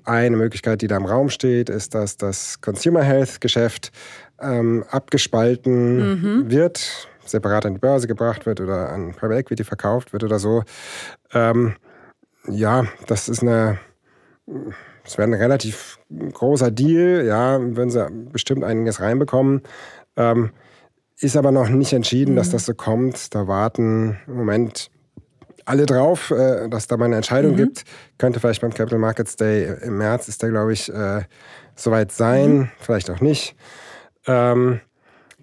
eine 0.04 0.36
Möglichkeit, 0.36 0.82
die 0.82 0.86
da 0.86 0.96
im 0.96 1.06
Raum 1.06 1.30
steht, 1.30 1.70
ist, 1.70 1.94
dass 1.94 2.16
das 2.16 2.60
Consumer 2.60 3.02
Health 3.02 3.40
Geschäft 3.40 3.90
ähm, 4.40 4.84
abgespalten 4.90 6.42
mhm. 6.42 6.50
wird, 6.50 7.08
separat 7.24 7.64
an 7.64 7.74
die 7.74 7.80
Börse 7.80 8.06
gebracht 8.06 8.44
wird 8.44 8.60
oder 8.60 8.90
an 8.90 9.14
Private 9.14 9.40
Equity 9.40 9.64
verkauft 9.64 10.12
wird 10.12 10.24
oder 10.24 10.38
so. 10.38 10.62
Ähm, 11.32 11.76
ja, 12.46 12.84
das 13.06 13.30
ist 13.30 13.40
eine, 13.42 13.78
das 15.02 15.16
wäre 15.16 15.28
ein 15.28 15.34
relativ 15.34 15.98
großer 16.10 16.70
Deal. 16.70 17.24
Ja, 17.24 17.58
würden 17.58 17.90
sie 17.90 18.06
bestimmt 18.30 18.62
einiges 18.62 19.00
reinbekommen. 19.00 19.62
Ähm, 20.16 20.50
ist 21.24 21.36
aber 21.36 21.50
noch 21.50 21.68
nicht 21.68 21.92
entschieden, 21.92 22.32
mhm. 22.32 22.36
dass 22.36 22.50
das 22.50 22.66
so 22.66 22.74
kommt. 22.74 23.34
Da 23.34 23.48
warten 23.48 24.18
im 24.26 24.34
Moment 24.34 24.90
alle 25.64 25.86
drauf, 25.86 26.30
äh, 26.30 26.68
dass 26.68 26.86
da 26.86 26.96
mal 26.96 27.06
eine 27.06 27.16
Entscheidung 27.16 27.52
mhm. 27.52 27.56
gibt. 27.56 27.84
Könnte 28.18 28.40
vielleicht 28.40 28.60
beim 28.60 28.72
Capital 28.72 28.98
Markets 28.98 29.36
Day 29.36 29.74
im 29.82 29.98
März 29.98 30.28
ist 30.28 30.42
der, 30.42 30.50
glaube 30.50 30.72
ich, 30.72 30.92
äh, 30.92 31.22
soweit 31.74 32.12
sein. 32.12 32.56
Mhm. 32.56 32.68
Vielleicht 32.78 33.10
auch 33.10 33.20
nicht. 33.20 33.56
Ähm, 34.26 34.80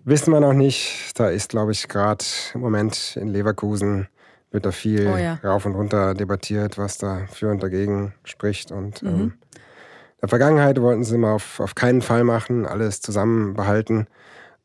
wissen 0.03 0.31
wir 0.31 0.39
noch 0.39 0.53
nicht. 0.53 1.19
Da 1.19 1.29
ist, 1.29 1.49
glaube 1.49 1.71
ich, 1.71 1.87
gerade 1.87 2.23
im 2.53 2.61
Moment 2.61 3.17
in 3.19 3.27
Leverkusen 3.27 4.07
wird 4.51 4.65
da 4.65 4.71
viel 4.71 5.07
oh, 5.07 5.17
ja. 5.17 5.39
rauf 5.43 5.65
und 5.65 5.75
runter 5.75 6.13
debattiert, 6.13 6.77
was 6.77 6.97
da 6.97 7.25
für 7.31 7.49
und 7.49 7.63
dagegen 7.63 8.13
spricht. 8.23 8.71
Und 8.71 9.01
mhm. 9.01 9.09
ähm, 9.09 9.21
in 9.21 10.21
der 10.21 10.29
Vergangenheit 10.29 10.79
wollten 10.79 11.03
sie 11.03 11.15
immer 11.15 11.31
auf, 11.31 11.59
auf 11.59 11.73
keinen 11.73 12.01
Fall 12.01 12.23
machen, 12.23 12.65
alles 12.65 13.01
zusammen 13.01 13.53
behalten. 13.53 14.07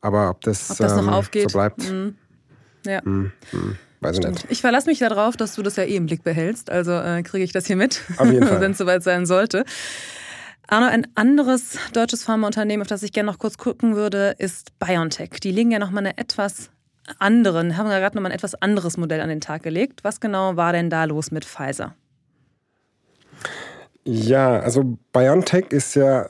Aber 0.01 0.29
ob 0.29 0.41
das, 0.41 0.71
ob 0.71 0.77
das 0.77 0.95
noch 0.95 1.03
ähm, 1.03 1.09
aufgeht. 1.09 1.49
so 1.49 1.57
bleibt, 1.57 1.79
mhm. 1.79 2.15
ja. 2.85 3.03
Hm, 3.03 3.31
hm, 3.51 3.77
weiß 4.01 4.19
ich 4.19 4.27
nicht. 4.27 4.45
Ich 4.49 4.61
verlasse 4.61 4.87
mich 4.87 4.99
darauf, 4.99 5.37
dass 5.37 5.55
du 5.55 5.63
das 5.63 5.75
ja 5.75 5.83
eh 5.83 5.95
im 5.95 6.05
Blick 6.05 6.23
behältst. 6.23 6.69
Also 6.69 6.91
äh, 6.91 7.23
kriege 7.23 7.43
ich 7.43 7.51
das 7.51 7.65
hier 7.65 7.75
mit, 7.75 8.01
wenn 8.19 8.71
es 8.71 8.77
soweit 8.77 9.03
sein 9.03 9.25
sollte. 9.25 9.65
Arno, 10.69 10.87
ein 10.87 11.07
anderes 11.15 11.77
deutsches 11.93 12.23
Pharmaunternehmen, 12.23 12.81
auf 12.81 12.87
das 12.87 13.01
ich 13.01 13.13
gerne 13.13 13.31
noch 13.31 13.39
kurz 13.39 13.57
gucken 13.57 13.95
würde, 13.95 14.35
ist 14.37 14.77
BioNTech. 14.79 15.39
Die 15.41 15.51
legen 15.51 15.71
ja 15.71 15.79
noch 15.79 15.91
mal 15.91 15.99
eine 15.99 16.17
etwas 16.17 16.69
anderen, 17.19 17.77
haben 17.77 17.89
ja 17.89 17.99
gerade 17.99 18.17
noch 18.17 18.21
mal 18.21 18.29
ein 18.29 18.35
etwas 18.35 18.53
anderes 18.55 18.97
Modell 18.97 19.21
an 19.21 19.29
den 19.29 19.39
Tag 19.39 19.63
gelegt. 19.63 20.03
Was 20.03 20.19
genau 20.19 20.57
war 20.57 20.73
denn 20.73 20.89
da 20.89 21.05
los 21.05 21.31
mit 21.31 21.45
Pfizer? 21.45 21.95
Ja, 24.03 24.59
also 24.59 24.97
BioNTech 25.13 25.67
ist 25.69 25.95
ja 25.95 26.29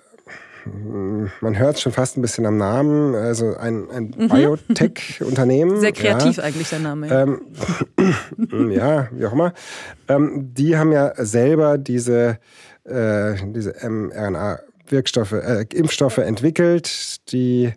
man 1.42 1.58
hört 1.58 1.76
es 1.76 1.82
schon 1.82 1.92
fast 1.92 2.18
ein 2.18 2.22
bisschen 2.22 2.46
am 2.46 2.58
Namen, 2.58 3.16
also 3.16 3.56
ein, 3.56 3.90
ein 3.90 4.14
mhm. 4.18 4.28
Biotech-Unternehmen. 4.30 5.80
Sehr 5.80 5.92
kreativ 5.92 6.38
ja. 6.38 6.44
eigentlich 6.44 6.70
der 6.70 6.80
Name. 6.80 7.08
Ja, 7.08 7.22
ähm, 7.24 8.72
ja 8.72 9.08
wie 9.12 9.26
auch 9.26 9.34
immer. 9.34 9.54
Ähm, 10.08 10.54
die 10.54 10.78
haben 10.78 10.92
ja 10.92 11.14
selber 11.18 11.78
diese, 11.78 12.40
äh, 12.86 13.36
diese 13.48 13.76
mRNA-Wirkstoffe, 13.88 15.34
äh, 15.34 15.66
Impfstoffe 15.74 16.20
entwickelt, 16.20 17.32
die 17.32 17.74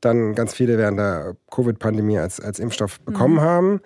dann 0.00 0.34
ganz 0.34 0.54
viele 0.54 0.78
während 0.78 0.98
der 0.98 1.36
Covid-Pandemie 1.50 2.18
als, 2.18 2.40
als 2.40 2.58
Impfstoff 2.58 3.00
bekommen 3.00 3.36
mhm. 3.36 3.40
haben. 3.40 3.80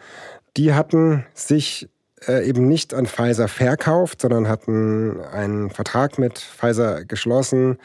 Die 0.56 0.74
hatten 0.74 1.24
sich 1.34 1.88
äh, 2.26 2.48
eben 2.48 2.66
nicht 2.66 2.94
an 2.94 3.06
Pfizer 3.06 3.48
verkauft, 3.48 4.22
sondern 4.22 4.48
hatten 4.48 5.20
einen 5.20 5.70
Vertrag 5.70 6.18
mit 6.18 6.38
Pfizer 6.38 7.04
geschlossen, 7.04 7.78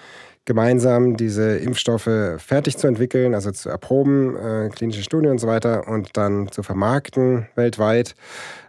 gemeinsam 0.46 1.16
diese 1.16 1.58
Impfstoffe 1.58 2.10
fertig 2.38 2.78
zu 2.78 2.88
entwickeln, 2.88 3.34
also 3.34 3.52
zu 3.52 3.70
erproben, 3.70 4.36
äh, 4.36 4.70
klinische 4.70 5.04
Studien 5.04 5.32
und 5.32 5.40
so 5.40 5.48
weiter 5.48 5.88
und 5.88 6.18
dann 6.18 6.52
zu 6.52 6.64
vermarkten 6.64 7.48
weltweit, 7.56 8.16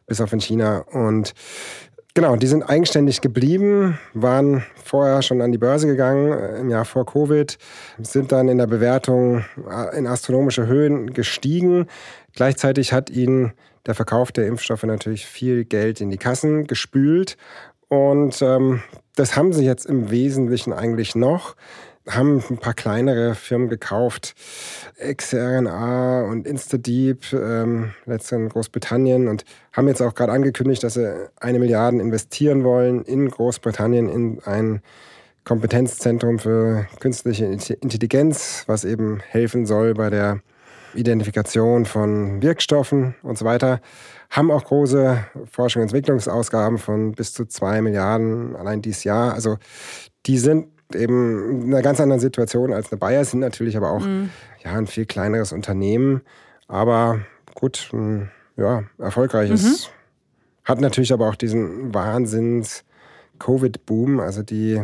bis 0.06 0.20
auf 0.20 0.32
in 0.32 0.40
China. 0.40 0.84
Und 0.92 1.34
Genau, 2.16 2.37
die 2.37 2.46
sind 2.46 2.62
eigenständig 2.62 3.22
geblieben, 3.22 3.98
waren 4.12 4.64
vorher 4.76 5.20
schon 5.20 5.42
an 5.42 5.50
die 5.50 5.58
Börse 5.58 5.88
gegangen 5.88 6.32
äh, 6.32 6.60
im 6.60 6.70
Jahr 6.70 6.84
vor 6.84 7.04
Covid, 7.06 7.58
sind 7.98 8.30
dann 8.30 8.48
in 8.48 8.56
der 8.56 8.68
Bewertung 8.68 9.44
äh, 9.68 9.98
in 9.98 10.06
astronomische 10.06 10.68
Höhen 10.68 11.12
gestiegen. 11.12 11.87
Gleichzeitig 12.32 12.92
hat 12.92 13.10
ihnen 13.10 13.52
der 13.84 13.96
Verkauf 13.96 14.30
der 14.30 14.46
Impfstoffe 14.46 14.84
natürlich 14.84 15.26
viel 15.26 15.64
Geld 15.64 16.00
in 16.00 16.10
die 16.10 16.16
Kassen 16.16 16.68
gespült. 16.68 17.37
Und 17.88 18.40
ähm, 18.42 18.80
das 19.16 19.37
haben 19.37 19.53
sie 19.53 19.64
jetzt 19.64 19.87
im 19.87 20.11
Wesentlichen 20.11 20.72
eigentlich 20.72 21.14
noch 21.14 21.55
haben 22.09 22.42
ein 22.50 22.59
paar 22.59 22.74
kleinere 22.74 23.35
Firmen 23.35 23.68
gekauft, 23.68 24.35
XRNA 24.98 26.24
und 26.24 26.46
InstaDeep, 26.46 27.33
ähm, 27.33 27.94
letzte 28.05 28.37
in 28.37 28.48
Großbritannien 28.48 29.29
und 29.29 29.44
haben 29.72 29.88
jetzt 29.88 30.03
auch 30.03 30.14
gerade 30.14 30.33
angekündigt, 30.33 30.83
dass 30.85 30.94
sie 30.94 31.31
eine 31.40 31.59
Milliarde 31.59 32.00
investieren 32.00 32.62
wollen 32.64 33.05
in 33.05 33.31
Großbritannien 33.31 34.09
in 34.09 34.40
ein 34.44 34.83
Kompetenzzentrum 35.44 36.38
für 36.38 36.87
künstliche 37.00 37.44
Intelligenz, 37.46 38.64
was 38.66 38.85
eben 38.85 39.20
helfen 39.20 39.66
soll 39.66 39.94
bei 39.94 40.11
der 40.11 40.40
Identifikation 40.94 41.87
von 41.87 42.40
Wirkstoffen 42.40 43.14
und 43.22 43.37
so 43.37 43.44
weiter. 43.44 43.81
Haben 44.35 44.51
auch 44.51 44.64
große 44.64 45.25
Forschung 45.49 45.83
und 45.83 45.90
Entwicklungsausgaben 45.90 46.79
von 46.79 47.12
bis 47.12 47.33
zu 47.33 47.44
zwei 47.44 47.81
Milliarden 47.81 48.57
allein 48.57 48.83
dieses 48.83 49.05
Jahr. 49.05 49.33
Also 49.33 49.59
die 50.27 50.38
sind 50.38 50.66
eben 50.92 51.62
in 51.62 51.73
einer 51.73 51.83
ganz 51.83 52.01
anderen 52.01 52.18
Situation 52.18 52.73
als 52.73 52.90
eine 52.90 52.99
Bayer, 52.99 53.25
sind 53.25 53.38
natürlich 53.38 53.77
aber 53.77 53.92
auch 53.92 54.05
mhm. 54.05 54.31
ja, 54.64 54.73
ein 54.73 54.88
viel 54.88 55.07
kleineres 55.07 55.53
Unternehmen. 55.53 56.23
Aber 56.66 57.20
gut, 57.55 57.92
ja, 58.57 58.83
erfolgreiches. 58.99 59.62
Mhm. 59.62 59.77
Hat 60.64 60.81
natürlich 60.81 61.12
aber 61.12 61.29
auch 61.29 61.37
diesen 61.37 61.94
Wahnsinns-Covid-Boom. 61.94 64.18
Also 64.18 64.42
die 64.42 64.83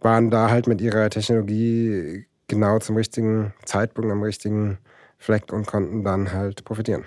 waren 0.00 0.30
da 0.30 0.48
halt 0.48 0.68
mit 0.68 0.80
ihrer 0.80 1.10
Technologie 1.10 2.24
genau 2.48 2.78
zum 2.78 2.96
richtigen 2.96 3.52
Zeitpunkt, 3.66 4.10
am 4.10 4.22
richtigen 4.22 4.78
Fleck 5.18 5.52
und 5.52 5.66
konnten 5.66 6.02
dann 6.02 6.32
halt 6.32 6.64
profitieren. 6.64 7.04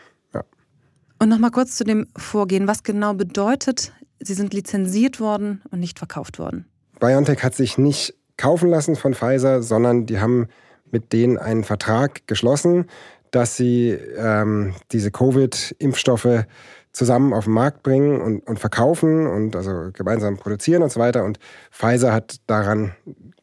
Und 1.19 1.29
nochmal 1.29 1.51
kurz 1.51 1.75
zu 1.75 1.83
dem 1.83 2.07
Vorgehen. 2.17 2.67
Was 2.67 2.83
genau 2.83 3.13
bedeutet, 3.13 3.93
Sie 4.19 4.33
sind 4.33 4.53
lizenziert 4.53 5.19
worden 5.19 5.61
und 5.71 5.79
nicht 5.79 5.99
verkauft 5.99 6.39
worden? 6.39 6.65
BioNTech 6.99 7.43
hat 7.43 7.55
sich 7.55 7.77
nicht 7.77 8.15
kaufen 8.37 8.69
lassen 8.69 8.95
von 8.95 9.13
Pfizer, 9.13 9.61
sondern 9.61 10.05
die 10.05 10.19
haben 10.19 10.47
mit 10.91 11.13
denen 11.13 11.37
einen 11.37 11.63
Vertrag 11.63 12.25
geschlossen, 12.27 12.85
dass 13.31 13.57
sie 13.57 13.89
ähm, 13.89 14.73
diese 14.91 15.11
Covid-Impfstoffe 15.11 16.45
zusammen 16.95 17.33
auf 17.33 17.43
den 17.43 17.53
Markt 17.53 17.83
bringen 17.83 18.21
und, 18.21 18.47
und 18.47 18.57
verkaufen 18.57 19.27
und 19.27 19.55
also 19.55 19.89
gemeinsam 19.91 20.37
produzieren 20.37 20.81
und 20.81 20.91
so 20.91 20.99
weiter. 20.99 21.25
Und 21.25 21.39
Pfizer 21.69 22.13
hat 22.13 22.37
daran 22.47 22.95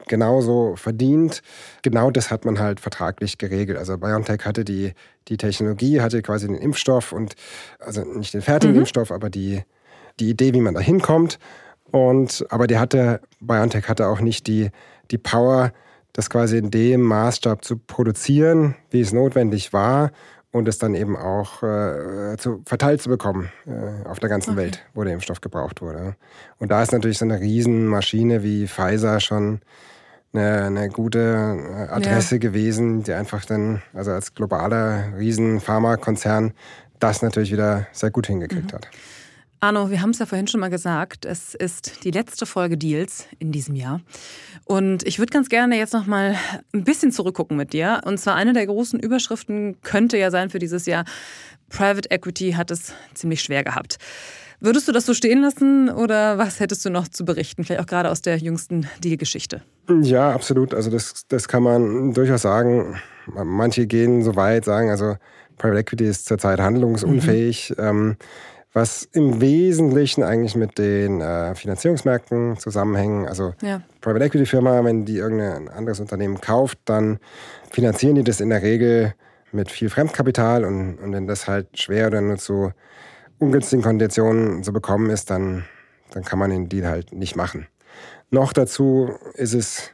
genauso 0.09 0.75
verdient. 0.77 1.43
Genau 1.83 2.11
das 2.11 2.31
hat 2.31 2.47
man 2.47 2.59
halt 2.59 2.81
vertraglich 2.81 3.37
geregelt. 3.37 3.77
Also 3.77 3.99
BioNTech 3.99 4.47
hatte 4.47 4.65
die, 4.65 4.93
die 5.29 5.37
Technologie, 5.37 6.01
hatte 6.01 6.23
quasi 6.23 6.47
den 6.47 6.57
Impfstoff 6.57 7.13
und 7.13 7.35
also 7.79 8.03
nicht 8.03 8.33
den 8.33 8.41
fertigen 8.41 8.75
mhm. 8.75 8.81
Impfstoff, 8.81 9.13
aber 9.13 9.29
die, 9.29 9.63
die 10.19 10.31
Idee, 10.31 10.55
wie 10.55 10.63
man 10.63 10.75
da 10.75 10.81
hinkommt. 10.81 11.39
Und, 11.91 12.47
aber 12.49 12.67
die 12.67 12.79
hatte, 12.79 13.21
BioNTech 13.41 13.87
hatte 13.87 14.09
auch 14.09 14.21
nicht 14.21 14.47
die, 14.47 14.71
die 15.11 15.19
Power, 15.19 15.73
das 16.15 16.31
quasi 16.31 16.57
in 16.57 16.71
dem 16.71 17.03
Maßstab 17.03 17.65
zu 17.65 17.77
produzieren, 17.77 18.77
wie 18.91 19.03
es 19.03 19.13
notwendig 19.13 19.75
war 19.75 20.11
und 20.53 20.69
es 20.69 20.79
dann 20.79 20.95
eben 20.95 21.17
auch 21.17 21.63
äh, 21.63 22.37
zu, 22.37 22.63
verteilt 22.67 23.03
zu 23.03 23.09
bekommen 23.09 23.51
äh, 23.67 24.07
auf 24.07 24.21
der 24.21 24.29
ganzen 24.29 24.51
okay. 24.51 24.61
Welt, 24.61 24.85
wo 24.95 25.03
der 25.03 25.15
Impfstoff 25.15 25.41
gebraucht 25.41 25.81
wurde. 25.81 26.15
Und 26.59 26.71
da 26.71 26.83
ist 26.83 26.93
natürlich 26.93 27.19
so 27.19 27.25
eine 27.25 27.41
Riesenmaschine 27.41 28.43
wie 28.43 28.69
Pfizer 28.69 29.19
schon 29.19 29.61
eine, 30.35 30.65
eine 30.65 30.89
gute 30.91 31.19
äh, 31.19 31.93
Adresse 31.93 32.37
ja. 32.37 32.41
gewesen, 32.41 33.03
die 33.03 33.15
einfach 33.15 33.45
dann, 33.45 33.83
also 33.95 34.13
als 34.13 34.35
globaler 34.35 35.17
Riesen-Pharmakonzern, 35.19 36.53
das 36.99 37.23
natürlich 37.23 37.51
wieder 37.51 37.87
sehr 37.93 38.11
gut 38.11 38.27
hingekriegt 38.27 38.73
mhm. 38.73 38.77
hat. 38.77 38.89
Arno, 39.63 39.91
wir 39.91 40.03
haben 40.03 40.11
es 40.11 40.19
ja 40.19 40.27
vorhin 40.27 40.49
schon 40.49 40.59
mal 40.59 40.71
gesagt, 40.71 41.25
es 41.25 41.55
ist 41.55 42.03
die 42.03 42.11
letzte 42.11 42.47
Folge 42.47 42.77
Deals 42.77 43.29
in 43.39 43.53
diesem 43.53 43.77
Jahr. 43.77 44.01
Und 44.65 45.07
ich 45.07 45.21
würde 45.21 45.31
ganz 45.31 45.49
gerne 45.49 45.79
jetzt 45.79 45.93
noch 45.93 46.05
mal 46.05 46.35
ein 46.75 46.83
bisschen 46.83 47.13
zurückgucken 47.13 47.57
mit 47.57 47.73
dir. 47.73 48.01
Und 48.05 48.19
zwar 48.19 48.35
eine 48.35 48.55
der 48.55 48.67
großen 48.67 48.99
Überschriften 48.99 49.81
könnte 49.83 50.19
ja 50.19 50.33
sein 50.33 50.51
für 50.51 50.59
dieses 50.59 50.87
Jahr, 50.87 51.05
Private 51.69 52.11
Equity 52.11 52.55
hat 52.55 52.73
es 52.73 52.93
ziemlich 53.15 53.41
schwer 53.41 53.63
gehabt. 53.63 53.99
Würdest 54.59 54.89
du 54.89 54.93
das 54.93 55.07
so 55.07 55.15
stehen 55.15 55.43
lassen 55.43 55.91
oder 55.91 56.39
was 56.39 56.59
hättest 56.59 56.85
du 56.85 56.91
noch 56.91 57.07
zu 57.07 57.25
berichten? 57.25 57.63
Vielleicht 57.63 57.83
auch 57.83 57.87
gerade 57.87 58.11
aus 58.11 58.21
der 58.21 58.39
jüngsten 58.39 58.89
Deal-Geschichte. 59.05 59.63
Ja, 60.01 60.33
absolut. 60.33 60.75
Also 60.75 60.91
das, 60.91 61.29
das 61.29 61.47
kann 61.47 61.63
man 61.63 62.13
durchaus 62.15 62.43
sagen. 62.43 63.01
Manche 63.27 63.87
gehen 63.87 64.25
so 64.25 64.35
weit, 64.35 64.65
sagen, 64.65 64.91
also 64.91 65.15
Private 65.57 65.79
Equity 65.79 66.05
ist 66.07 66.27
zurzeit 66.27 66.59
handlungsunfähig. 66.59 67.75
Mhm. 67.79 67.85
Ähm, 67.85 68.17
was 68.73 69.09
im 69.13 69.41
Wesentlichen 69.41 70.23
eigentlich 70.23 70.57
mit 70.57 70.79
den 70.79 71.21
äh, 71.21 71.55
Finanzierungsmärkten 71.55 72.57
zusammenhängen. 72.57 73.27
Also 73.27 73.55
ja. 73.61 73.83
Private 74.01 74.25
Equity 74.25 74.47
Firma, 74.47 74.83
wenn 74.85 75.05
die 75.05 75.17
irgendein 75.17 75.69
anderes 75.69 76.01
Unternehmen 76.01 76.41
kauft, 76.41 76.79
dann 76.87 77.19
finanzieren 77.71 78.15
die 78.15 78.25
das 78.25 78.41
in 78.41 78.49
der 78.49 78.63
Regel 78.63 79.15
mit 79.53 79.71
viel 79.71 79.91
Fremdkapital 79.91 80.65
und, 80.65 80.97
und 80.99 81.13
wenn 81.13 81.27
das 81.27 81.47
halt 81.47 81.79
schwer 81.79 82.07
oder 82.07 82.23
nur 82.23 82.39
zu 82.39 82.73
ungünstigen 83.39 83.83
Konditionen 83.83 84.63
zu 84.63 84.73
bekommen 84.73 85.11
ist, 85.11 85.31
dann, 85.31 85.65
dann 86.13 86.25
kann 86.25 86.39
man 86.39 86.51
den 86.51 86.69
Deal 86.69 86.87
halt 86.87 87.13
nicht 87.13 87.37
machen. 87.37 87.67
Noch 88.31 88.55
dazu 88.55 89.11
ist 89.35 89.53
es 89.53 89.91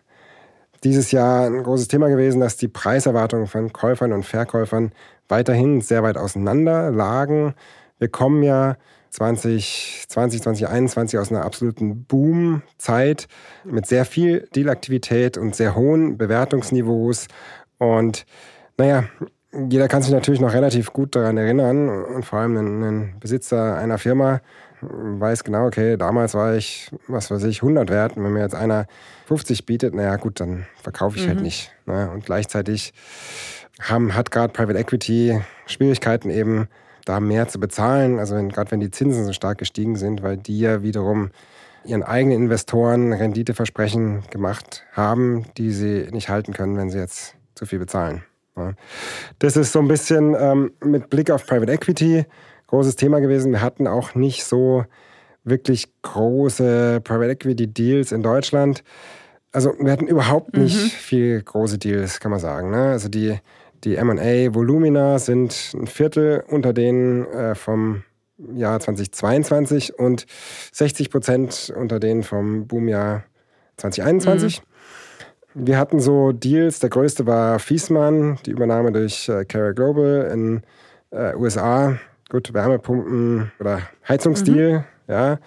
dieses 0.85 1.11
Jahr 1.11 1.47
ein 1.47 1.65
großes 1.65 1.89
Thema 1.89 2.09
gewesen, 2.09 2.41
dass 2.41 2.57
die 2.57 2.69
Preiserwartungen 2.69 3.49
von 3.49 3.73
Käufern 3.73 4.13
und 4.13 4.25
Verkäufern 4.25 4.93
weiterhin 5.29 5.81
sehr 5.81 6.05
weit 6.05 6.17
auseinander 6.17 6.93
lagen. 6.93 7.55
Wir 7.99 8.09
kommen 8.09 8.43
ja 8.43 8.77
2020, 9.11 10.07
2021 10.09 11.19
aus 11.19 11.31
einer 11.31 11.45
absoluten 11.45 12.05
Boom-Zeit 12.05 13.27
mit 13.65 13.87
sehr 13.87 14.05
viel 14.05 14.49
Dealaktivität 14.55 15.39
und 15.39 15.57
sehr 15.57 15.75
hohen 15.75 16.19
Bewertungsniveaus. 16.19 17.27
Und 17.79 18.27
naja, 18.77 19.05
jeder 19.53 19.89
kann 19.89 20.03
sich 20.03 20.13
natürlich 20.13 20.41
noch 20.41 20.53
relativ 20.53 20.93
gut 20.93 21.17
daran 21.17 21.39
erinnern 21.39 21.89
und 21.89 22.25
vor 22.25 22.41
allem 22.41 22.57
ein, 22.57 22.83
ein 22.83 23.21
Besitzer 23.21 23.77
einer 23.77 23.99
Firma 23.99 24.41
weiß 24.81 25.45
genau, 25.45 25.67
okay, 25.67 25.97
damals 25.97 26.35
war 26.35 26.55
ich, 26.55 26.91
was 27.07 27.31
weiß 27.31 27.45
ich, 27.45 27.63
100 27.63 27.91
wert. 27.91 28.17
Und 28.17 28.25
wenn 28.25 28.33
mir 28.33 28.43
jetzt 28.43 28.55
einer 28.55 28.87
50 29.27 29.67
bietet, 29.67 29.95
naja, 29.95 30.17
gut, 30.17 30.41
dann 30.41 30.67
verkaufe 30.81 31.17
ich 31.17 31.23
halt 31.23 31.37
mhm. 31.37 31.39
halt 31.39 31.45
nicht. 31.45 31.73
Ne? 31.87 32.11
Und 32.11 32.25
gleichzeitig 32.25 32.93
haben, 33.81 34.15
hat 34.15 34.31
gerade 34.31 34.53
Private 34.53 34.79
Equity 34.79 35.41
Schwierigkeiten 35.67 36.31
eben, 36.31 36.69
da 37.09 37.21
mehr 37.21 37.49
zu 37.49 37.59
bezahlen, 37.59 38.19
also 38.19 38.35
gerade 38.49 38.71
wenn 38.71 38.81
die 38.81 38.91
Zinsen 38.91 39.25
so 39.25 39.33
stark 39.33 39.59
gestiegen 39.59 39.97
sind, 39.97 40.23
weil 40.23 40.37
die 40.37 40.59
ja 40.59 40.83
wiederum 40.83 41.31
ihren 41.85 42.03
eigenen 42.03 42.37
Investoren 42.43 43.13
Renditeversprechen 43.13 44.25
gemacht 44.31 44.85
haben, 44.93 45.47
die 45.57 45.71
sie 45.73 46.09
nicht 46.13 46.29
halten 46.29 46.53
können, 46.53 46.77
wenn 46.77 46.91
sie 46.91 46.99
jetzt 46.99 47.35
zu 47.55 47.67
viel 47.67 47.79
bezahlen. 47.79 48.23
Das 49.39 49.57
ist 49.57 49.73
so 49.73 49.79
ein 49.79 49.89
bisschen 49.89 50.35
ähm, 50.39 50.73
mit 50.83 51.11
Blick 51.11 51.31
auf 51.31 51.47
Private 51.47 51.71
Equity 51.71 52.27
großes 52.69 52.97
Thema 52.97 53.21
gewesen. 53.21 53.51
Wir 53.51 53.63
hatten 53.63 53.87
auch 53.87 54.15
nicht 54.15 54.45
so 54.45 54.85
wirklich 55.43 55.89
große 56.03 57.01
Private 57.03 57.31
Equity 57.31 57.67
Deals 57.67 58.13
in 58.13 58.23
Deutschland. 58.23 58.85
Also 59.51 59.75
wir 59.81 59.91
hatten 59.91 60.07
überhaupt 60.07 60.57
nicht 60.57 60.77
mhm. 60.77 60.89
viel 60.89 61.43
große 61.43 61.79
Deals, 61.79 62.21
kann 62.21 62.31
man 62.31 62.41
sagen. 62.41 62.71
Ne? 62.71 62.91
Also 62.91 63.09
die 63.09 63.39
die 63.85 63.97
MA-Volumina 63.97 65.19
sind 65.19 65.73
ein 65.75 65.87
Viertel 65.87 66.45
unter 66.49 66.73
denen 66.73 67.27
äh, 67.27 67.55
vom 67.55 68.03
Jahr 68.39 68.79
2022 68.79 69.99
und 69.99 70.27
60 70.73 71.11
Prozent 71.11 71.73
unter 71.77 71.99
denen 71.99 72.23
vom 72.23 72.67
Boomjahr 72.67 73.25
2021. 73.77 74.63
Mhm. 75.55 75.67
wir 75.67 75.79
hatten 75.79 76.01
so 76.01 76.33
Deals. 76.33 76.81
Der 76.81 76.91
größte 76.91 77.27
war 77.27 77.59
Fiesmann, 77.59 78.39
die 78.47 78.51
Übernahme 78.51 78.93
durch 78.93 79.29
äh, 79.29 79.45
Carrier 79.45 79.75
Global 79.75 80.31
in 80.33 80.63
äh, 81.11 81.35
USA. 81.35 81.99
Gut, 82.31 82.53
Wärmepumpen 82.53 83.53
oder 83.59 83.81
Heizungsdeal, 84.07 84.81
mhm. 84.81 84.85
ja. 85.13 85.39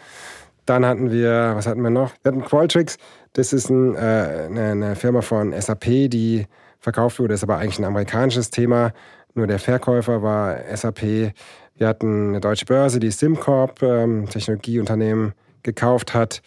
Dann 0.65 0.85
hatten 0.85 1.11
wir, 1.11 1.53
was 1.55 1.67
hatten 1.67 1.81
wir 1.81 1.89
noch? 1.89 2.13
Wir 2.23 2.31
hatten 2.31 2.43
Qualtrics. 2.43 2.97
Das 3.33 3.51
ist 3.51 3.69
ein, 3.69 3.95
äh, 3.95 4.47
eine, 4.47 4.71
eine 4.71 4.95
Firma 4.95 5.21
von 5.21 5.59
SAP, 5.59 6.09
die 6.09 6.45
verkauft 6.81 7.19
wurde. 7.19 7.33
Ist 7.33 7.43
aber 7.43 7.57
eigentlich 7.57 7.79
ein 7.79 7.85
amerikanisches 7.85 8.49
Thema. 8.49 8.91
Nur 9.33 9.47
der 9.47 9.59
Verkäufer 9.59 10.21
war 10.21 10.57
SAP. 10.75 11.33
Wir 11.75 11.87
hatten 11.87 12.29
eine 12.29 12.41
deutsche 12.41 12.65
Börse, 12.65 12.99
die 12.99 13.11
SimCorp, 13.11 13.81
ähm, 13.81 14.27
Technologieunternehmen, 14.29 15.33
gekauft 15.63 16.13
hat. 16.13 16.41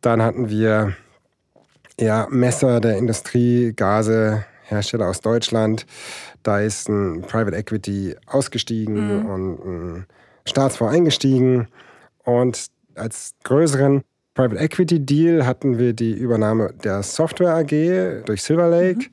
Dann 0.00 0.22
hatten 0.22 0.48
wir 0.48 0.94
ja, 1.98 2.26
Messer 2.30 2.80
der 2.80 2.96
Industrie, 2.96 3.72
Gase, 3.74 4.44
Hersteller 4.64 5.08
aus 5.08 5.20
Deutschland. 5.20 5.86
Da 6.42 6.60
ist 6.60 6.88
ein 6.88 7.22
Private 7.22 7.56
Equity 7.56 8.16
ausgestiegen 8.26 9.20
mhm. 9.20 9.26
und 9.26 9.64
ein 9.64 10.06
Staatsfonds 10.46 10.94
eingestiegen. 10.94 11.68
Und 12.24 12.66
als 12.94 13.34
größeren 13.44 14.02
Private 14.34 14.58
Equity 14.58 15.04
Deal 15.04 15.46
hatten 15.46 15.78
wir 15.78 15.92
die 15.92 16.12
Übernahme 16.12 16.72
der 16.82 17.02
Software 17.02 17.54
AG 17.56 18.24
durch 18.24 18.42
Silver 18.42 18.68
Lake. 18.68 19.00
Mhm. 19.00 19.06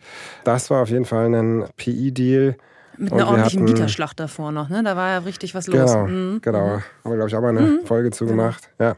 Das 0.45 0.69
war 0.69 0.83
auf 0.83 0.89
jeden 0.89 1.05
Fall 1.05 1.33
ein 1.33 1.65
PI-Deal. 1.75 2.55
Mit 2.97 3.13
einer 3.13 3.27
ordentlichen 3.27 3.61
hatten, 3.61 3.73
Mieterschlacht 3.73 4.19
davor 4.19 4.51
noch, 4.51 4.69
ne? 4.69 4.83
Da 4.83 4.95
war 4.95 5.09
ja 5.09 5.17
richtig 5.19 5.55
was 5.55 5.67
los. 5.67 5.91
Genau, 5.91 6.07
mhm. 6.07 6.39
genau. 6.41 6.65
Mhm. 6.65 6.71
Haben 6.71 6.83
wir, 7.03 7.15
glaube 7.15 7.29
ich, 7.29 7.35
auch 7.35 7.41
mal 7.41 7.49
eine 7.49 7.61
mhm. 7.61 7.85
Folge 7.85 8.11
zugemacht. 8.11 8.69
Genau. 8.77 8.95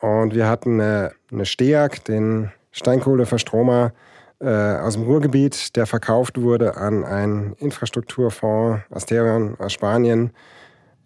Ja. 0.00 0.08
Und 0.08 0.34
wir 0.34 0.48
hatten 0.48 0.80
eine, 0.80 1.12
eine 1.30 1.44
STEAG, 1.44 2.04
den 2.06 2.50
Steinkohleverstromer 2.72 3.92
äh, 4.40 4.48
aus 4.48 4.94
dem 4.94 5.02
Ruhrgebiet, 5.02 5.74
der 5.76 5.86
verkauft 5.86 6.40
wurde 6.40 6.76
an 6.76 7.04
einen 7.04 7.54
Infrastrukturfonds, 7.54 8.82
Asterion 8.90 9.56
aus 9.58 9.72
Spanien. 9.72 10.30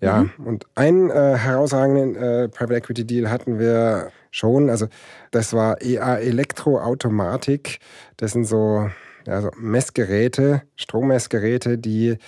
Ja, 0.02 0.24
mhm. 0.24 0.46
und 0.46 0.66
einen 0.74 1.10
äh, 1.10 1.36
herausragenden 1.36 2.16
äh, 2.16 2.48
Private 2.48 2.74
Equity 2.74 3.06
Deal 3.06 3.30
hatten 3.30 3.60
wir 3.60 4.10
schon. 4.32 4.68
Also 4.68 4.88
das 5.30 5.52
war 5.52 5.80
EA 5.80 6.16
Elektroautomatik. 6.16 7.78
Das 8.16 8.32
sind 8.32 8.44
so, 8.44 8.90
ja, 9.26 9.40
so 9.40 9.50
Messgeräte, 9.56 10.62
Strommessgeräte, 10.74 11.78
die 11.78 12.18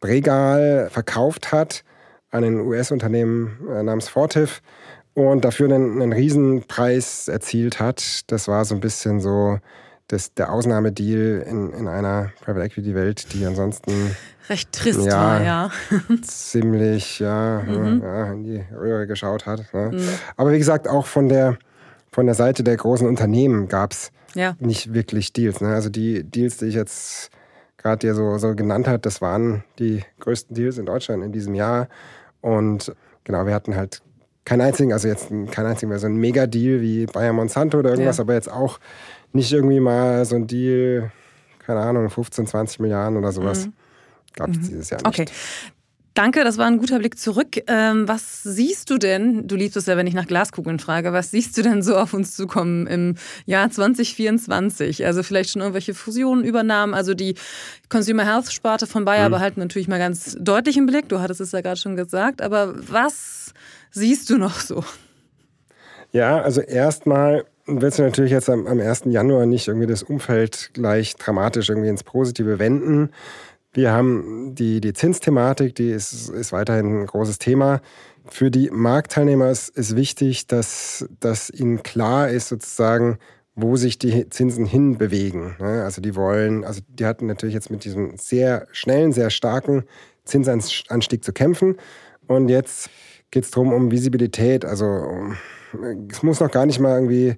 Bregal 0.00 0.88
verkauft 0.90 1.52
hat 1.52 1.84
an 2.30 2.42
ein 2.42 2.60
US-Unternehmen 2.60 3.58
äh, 3.68 3.82
namens 3.82 4.08
Fortiv 4.08 4.62
und 5.12 5.44
dafür 5.44 5.66
einen, 5.66 6.00
einen 6.00 6.14
Riesenpreis 6.14 7.28
erzielt 7.28 7.80
hat. 7.80 8.30
Das 8.30 8.48
war 8.48 8.64
so 8.64 8.74
ein 8.74 8.80
bisschen 8.80 9.20
so 9.20 9.58
das, 10.10 10.34
der 10.34 10.52
Ausnahmedeal 10.52 11.44
in, 11.48 11.72
in 11.72 11.88
einer 11.88 12.32
Private 12.44 12.66
Equity 12.66 12.94
Welt, 12.94 13.32
die 13.32 13.46
ansonsten 13.46 14.16
recht 14.48 14.72
trist 14.72 15.06
ja, 15.06 15.12
war, 15.12 15.42
ja. 15.42 15.70
ziemlich 16.22 17.20
ja, 17.20 17.62
mhm. 17.64 18.02
ja, 18.02 18.32
in 18.32 18.42
die 18.42 18.64
Röhre 18.74 19.06
geschaut 19.06 19.46
hat. 19.46 19.72
Ne? 19.72 19.92
Mhm. 19.92 20.08
Aber 20.36 20.52
wie 20.52 20.58
gesagt, 20.58 20.88
auch 20.88 21.06
von 21.06 21.28
der, 21.28 21.58
von 22.10 22.26
der 22.26 22.34
Seite 22.34 22.64
der 22.64 22.76
großen 22.76 23.06
Unternehmen 23.06 23.68
gab 23.68 23.92
es 23.92 24.10
ja. 24.34 24.56
nicht 24.58 24.92
wirklich 24.92 25.32
Deals. 25.32 25.60
Ne? 25.60 25.72
Also 25.72 25.90
die 25.90 26.24
Deals, 26.24 26.56
die 26.56 26.66
ich 26.66 26.74
jetzt 26.74 27.30
gerade 27.76 27.98
dir 27.98 28.14
so, 28.14 28.36
so 28.38 28.56
genannt 28.56 28.88
habe, 28.88 28.98
das 28.98 29.20
waren 29.20 29.62
die 29.78 30.02
größten 30.18 30.56
Deals 30.56 30.78
in 30.78 30.86
Deutschland 30.86 31.22
in 31.22 31.30
diesem 31.30 31.54
Jahr. 31.54 31.88
Und 32.40 32.92
genau, 33.22 33.46
wir 33.46 33.54
hatten 33.54 33.76
halt 33.76 34.02
keinen 34.50 34.62
einzigen, 34.62 34.92
also 34.92 35.06
jetzt 35.06 35.28
kein 35.52 35.64
einzigen 35.64 35.90
mehr 35.90 36.00
so 36.00 36.08
ein 36.08 36.16
Mega-Deal 36.16 36.80
wie 36.80 37.06
Bayer 37.06 37.32
Monsanto 37.32 37.78
oder 37.78 37.90
irgendwas, 37.90 38.16
ja. 38.16 38.24
aber 38.24 38.34
jetzt 38.34 38.50
auch 38.50 38.80
nicht 39.32 39.52
irgendwie 39.52 39.78
mal 39.78 40.24
so 40.24 40.34
ein 40.34 40.48
Deal, 40.48 41.12
keine 41.64 41.78
Ahnung, 41.78 42.10
15, 42.10 42.48
20 42.48 42.80
Milliarden 42.80 43.16
oder 43.16 43.30
sowas. 43.30 43.66
Mhm. 43.66 43.72
Gab 44.34 44.50
es 44.50 44.56
mhm. 44.56 44.62
dieses 44.62 44.90
Jahr 44.90 45.02
nicht. 45.02 45.06
Okay. 45.06 45.26
Danke, 46.14 46.42
das 46.42 46.58
war 46.58 46.66
ein 46.66 46.78
guter 46.78 46.98
Blick 46.98 47.16
zurück. 47.16 47.62
Ähm, 47.68 48.08
was 48.08 48.42
siehst 48.42 48.90
du 48.90 48.98
denn, 48.98 49.46
du 49.46 49.54
liebst 49.54 49.76
es 49.76 49.86
ja, 49.86 49.96
wenn 49.96 50.08
ich 50.08 50.14
nach 50.14 50.26
Glaskugeln 50.26 50.80
frage, 50.80 51.12
was 51.12 51.30
siehst 51.30 51.56
du 51.56 51.62
denn 51.62 51.84
so 51.84 51.96
auf 51.96 52.12
uns 52.12 52.34
zukommen 52.34 52.88
im 52.88 53.14
Jahr 53.46 53.70
2024? 53.70 55.06
Also 55.06 55.22
vielleicht 55.22 55.50
schon 55.50 55.62
irgendwelche 55.62 55.94
Fusionen, 55.94 56.44
Übernahmen, 56.44 56.94
also 56.94 57.14
die 57.14 57.36
Consumer 57.88 58.24
Health 58.24 58.50
Sparte 58.50 58.88
von 58.88 59.04
Bayer 59.04 59.28
mhm. 59.28 59.34
behalten 59.34 59.60
natürlich 59.60 59.86
mal 59.86 60.00
ganz 60.00 60.36
deutlich 60.40 60.76
im 60.76 60.86
Blick, 60.86 61.08
du 61.08 61.20
hattest 61.20 61.40
es 61.40 61.52
ja 61.52 61.60
gerade 61.60 61.78
schon 61.78 61.94
gesagt, 61.94 62.42
aber 62.42 62.74
was 62.76 63.54
siehst 63.90 64.30
du 64.30 64.38
noch 64.38 64.60
so? 64.60 64.84
Ja, 66.12 66.40
also 66.40 66.60
erstmal 66.60 67.44
willst 67.66 67.98
du 67.98 68.02
natürlich 68.02 68.32
jetzt 68.32 68.50
am, 68.50 68.66
am 68.66 68.80
1. 68.80 69.02
Januar 69.06 69.46
nicht 69.46 69.68
irgendwie 69.68 69.86
das 69.86 70.02
Umfeld 70.02 70.70
gleich 70.72 71.14
dramatisch 71.16 71.68
irgendwie 71.68 71.88
ins 71.88 72.04
Positive 72.04 72.58
wenden. 72.58 73.10
Wir 73.72 73.92
haben 73.92 74.54
die, 74.54 74.80
die 74.80 74.92
Zinsthematik, 74.92 75.76
die 75.76 75.90
ist, 75.90 76.28
ist 76.30 76.52
weiterhin 76.52 77.02
ein 77.02 77.06
großes 77.06 77.38
Thema. 77.38 77.80
Für 78.28 78.50
die 78.50 78.70
Marktteilnehmer 78.70 79.50
ist, 79.50 79.68
ist 79.68 79.94
wichtig, 79.94 80.48
dass, 80.48 81.08
dass 81.20 81.50
ihnen 81.50 81.82
klar 81.82 82.28
ist, 82.28 82.48
sozusagen, 82.48 83.18
wo 83.54 83.76
sich 83.76 83.98
die 83.98 84.28
Zinsen 84.28 84.66
hinbewegen. 84.66 85.56
Ne? 85.60 85.84
Also 85.84 86.00
die 86.00 86.16
wollen, 86.16 86.64
also 86.64 86.80
die 86.88 87.06
hatten 87.06 87.26
natürlich 87.26 87.54
jetzt 87.54 87.70
mit 87.70 87.84
diesem 87.84 88.16
sehr 88.16 88.66
schnellen, 88.72 89.12
sehr 89.12 89.30
starken 89.30 89.84
Zinsanstieg 90.24 91.24
zu 91.24 91.32
kämpfen. 91.32 91.76
Und 92.26 92.48
jetzt 92.48 92.90
geht 93.30 93.44
es 93.44 93.50
darum, 93.50 93.72
um 93.72 93.90
Visibilität. 93.90 94.64
Also 94.64 95.32
es 96.10 96.22
muss 96.22 96.40
noch 96.40 96.50
gar 96.50 96.66
nicht 96.66 96.80
mal 96.80 96.94
irgendwie 96.94 97.36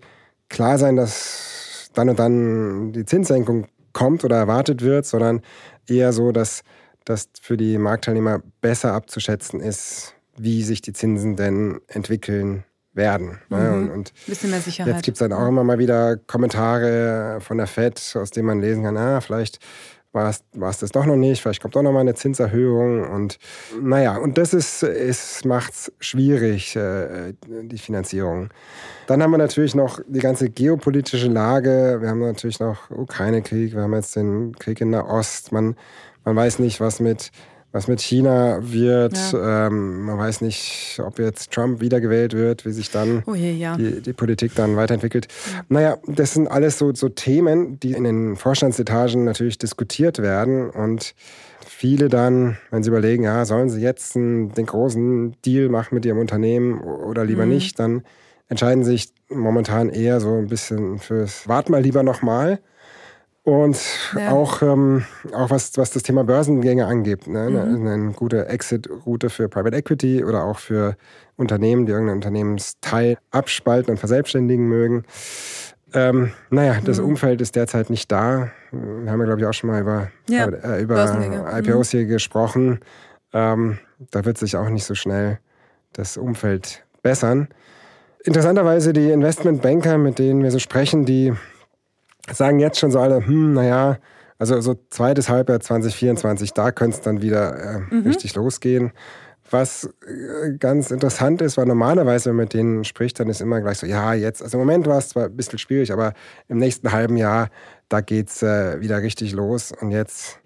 klar 0.48 0.78
sein, 0.78 0.96
dass 0.96 1.90
dann 1.94 2.08
und 2.08 2.18
dann 2.18 2.92
die 2.92 3.04
Zinssenkung 3.04 3.66
kommt 3.92 4.24
oder 4.24 4.36
erwartet 4.36 4.82
wird, 4.82 5.04
sondern 5.04 5.42
eher 5.86 6.12
so, 6.12 6.32
dass 6.32 6.62
das 7.04 7.28
für 7.40 7.56
die 7.56 7.78
Marktteilnehmer 7.78 8.42
besser 8.60 8.94
abzuschätzen 8.94 9.60
ist, 9.60 10.14
wie 10.36 10.62
sich 10.62 10.80
die 10.80 10.92
Zinsen 10.92 11.36
denn 11.36 11.80
entwickeln 11.88 12.64
werden. 12.94 13.40
Ne? 13.48 13.58
Mhm. 13.58 13.74
Und, 13.74 13.90
und 13.90 14.12
Bisschen 14.26 14.50
mehr 14.50 14.60
Sicherheit. 14.60 14.94
Jetzt 14.94 15.04
gibt 15.04 15.16
es 15.16 15.18
dann 15.18 15.32
auch 15.32 15.48
immer 15.48 15.64
mal 15.64 15.78
wieder 15.78 16.16
Kommentare 16.16 17.38
von 17.40 17.58
der 17.58 17.66
FED, 17.66 18.16
aus 18.16 18.30
denen 18.30 18.46
man 18.46 18.60
lesen 18.60 18.84
kann, 18.84 18.96
ah, 18.96 19.20
vielleicht 19.20 19.58
war 20.12 20.28
es, 20.28 20.78
das 20.78 20.90
doch 20.90 21.06
noch 21.06 21.16
nicht, 21.16 21.40
vielleicht 21.40 21.62
kommt 21.62 21.74
doch 21.74 21.82
noch 21.82 21.92
mal 21.92 22.00
eine 22.00 22.14
Zinserhöhung. 22.14 23.08
Und 23.10 23.38
naja, 23.80 24.16
und 24.16 24.36
das 24.38 24.52
ist, 24.52 24.82
es 24.82 25.44
schwierig, 26.00 26.76
äh, 26.76 27.32
die 27.46 27.78
Finanzierung. 27.78 28.50
Dann 29.06 29.22
haben 29.22 29.30
wir 29.30 29.38
natürlich 29.38 29.74
noch 29.74 30.00
die 30.06 30.20
ganze 30.20 30.50
geopolitische 30.50 31.28
Lage, 31.28 31.98
wir 32.00 32.08
haben 32.08 32.20
natürlich 32.20 32.60
noch 32.60 32.90
Ukraine-Krieg, 32.90 33.74
wir 33.74 33.82
haben 33.82 33.94
jetzt 33.94 34.16
den 34.16 34.54
Krieg 34.56 34.80
in 34.80 34.92
der 34.92 35.08
Ost, 35.08 35.52
man, 35.52 35.76
man 36.24 36.36
weiß 36.36 36.58
nicht, 36.58 36.80
was 36.80 37.00
mit 37.00 37.32
was 37.72 37.88
mit 37.88 38.00
China 38.00 38.58
wird. 38.62 39.16
Ja. 39.32 39.66
Ähm, 39.66 40.02
man 40.04 40.18
weiß 40.18 40.42
nicht, 40.42 41.00
ob 41.04 41.18
jetzt 41.18 41.50
Trump 41.50 41.80
wiedergewählt 41.80 42.34
wird, 42.34 42.66
wie 42.66 42.72
sich 42.72 42.90
dann 42.90 43.22
oh 43.26 43.34
je, 43.34 43.52
ja. 43.52 43.76
die, 43.76 44.02
die, 44.02 44.12
Politik 44.12 44.54
dann 44.54 44.76
weiterentwickelt. 44.76 45.28
Ja. 45.52 45.64
Naja, 45.68 45.96
das 46.06 46.34
sind 46.34 46.48
alles 46.48 46.78
so, 46.78 46.94
so 46.94 47.08
Themen, 47.08 47.80
die 47.80 47.92
in 47.92 48.04
den 48.04 48.36
Vorstandsetagen 48.36 49.24
natürlich 49.24 49.58
diskutiert 49.58 50.20
werden 50.20 50.70
und 50.70 51.14
viele 51.66 52.08
dann, 52.08 52.58
wenn 52.70 52.82
sie 52.82 52.90
überlegen, 52.90 53.24
ja, 53.24 53.44
sollen 53.44 53.70
sie 53.70 53.80
jetzt 53.80 54.16
einen, 54.16 54.52
den 54.52 54.66
großen 54.66 55.36
Deal 55.44 55.68
machen 55.68 55.94
mit 55.94 56.04
ihrem 56.04 56.18
Unternehmen 56.18 56.80
oder 56.80 57.24
lieber 57.24 57.46
mhm. 57.46 57.52
nicht, 57.52 57.78
dann 57.78 58.02
entscheiden 58.48 58.84
sich 58.84 59.08
momentan 59.30 59.88
eher 59.88 60.20
so 60.20 60.36
ein 60.36 60.48
bisschen 60.48 60.98
fürs 60.98 61.48
Wart 61.48 61.70
mal 61.70 61.82
lieber 61.82 62.02
nochmal. 62.02 62.60
Und 63.44 63.76
ja. 64.16 64.30
auch, 64.30 64.62
ähm, 64.62 65.04
auch 65.32 65.50
was, 65.50 65.76
was 65.76 65.90
das 65.90 66.04
Thema 66.04 66.22
Börsengänge 66.22 66.86
angeht. 66.86 67.26
Ne? 67.26 67.50
Mhm. 67.50 67.56
Eine, 67.56 67.92
eine, 67.92 68.12
gute 68.12 68.46
Exit-Route 68.46 69.30
für 69.30 69.48
Private 69.48 69.76
Equity 69.76 70.24
oder 70.24 70.44
auch 70.44 70.58
für 70.58 70.96
Unternehmen, 71.36 71.86
die 71.86 71.92
irgendeinen 71.92 72.18
Unternehmensteil 72.18 73.18
abspalten 73.32 73.90
und 73.90 73.98
verselbstständigen 73.98 74.68
mögen. 74.68 75.04
Ähm, 75.92 76.32
naja, 76.50 76.78
das 76.84 77.00
mhm. 77.00 77.08
Umfeld 77.08 77.40
ist 77.40 77.56
derzeit 77.56 77.90
nicht 77.90 78.12
da. 78.12 78.50
Wir 78.70 79.10
haben 79.10 79.18
ja, 79.18 79.26
glaube 79.26 79.40
ich, 79.40 79.46
auch 79.46 79.52
schon 79.52 79.70
mal 79.70 79.80
über, 79.80 80.10
ja, 80.28 80.46
äh, 80.46 80.80
über 80.80 81.02
IPOs 81.58 81.92
mhm. 81.92 81.98
hier 81.98 82.06
gesprochen. 82.06 82.78
Ähm, 83.32 83.78
da 84.12 84.24
wird 84.24 84.38
sich 84.38 84.56
auch 84.56 84.68
nicht 84.68 84.84
so 84.84 84.94
schnell 84.94 85.38
das 85.92 86.16
Umfeld 86.16 86.84
bessern. 87.02 87.48
Interessanterweise 88.24 88.92
die 88.92 89.10
Investmentbanker, 89.10 89.98
mit 89.98 90.20
denen 90.20 90.44
wir 90.44 90.52
so 90.52 90.60
sprechen, 90.60 91.04
die 91.04 91.32
sagen 92.30 92.60
jetzt 92.60 92.78
schon 92.78 92.90
so 92.90 93.00
alle, 93.00 93.26
hm, 93.26 93.54
naja, 93.54 93.98
also 94.38 94.60
so 94.60 94.76
zweites 94.90 95.28
Halbjahr 95.28 95.60
2024, 95.60 96.52
da 96.52 96.72
könnte 96.72 96.96
es 96.96 97.00
dann 97.02 97.22
wieder 97.22 97.76
äh, 97.90 97.94
mhm. 97.94 98.06
richtig 98.06 98.34
losgehen. 98.34 98.92
Was 99.50 99.84
äh, 99.84 100.56
ganz 100.58 100.90
interessant 100.90 101.42
ist, 101.42 101.56
weil 101.56 101.66
normalerweise, 101.66 102.30
wenn 102.30 102.36
man 102.36 102.44
mit 102.44 102.54
denen 102.54 102.84
spricht, 102.84 103.20
dann 103.20 103.28
ist 103.28 103.40
immer 103.40 103.60
gleich 103.60 103.78
so, 103.78 103.86
ja, 103.86 104.14
jetzt, 104.14 104.42
also 104.42 104.58
im 104.58 104.66
Moment 104.66 104.86
war 104.86 104.98
es 104.98 105.10
zwar 105.10 105.26
ein 105.26 105.36
bisschen 105.36 105.58
schwierig, 105.58 105.92
aber 105.92 106.14
im 106.48 106.58
nächsten 106.58 106.90
halben 106.90 107.16
Jahr, 107.16 107.50
da 107.88 108.00
geht 108.00 108.30
es 108.30 108.42
äh, 108.42 108.80
wieder 108.80 109.02
richtig 109.02 109.32
los. 109.32 109.72
Und 109.80 109.90
jetzt 109.90 110.40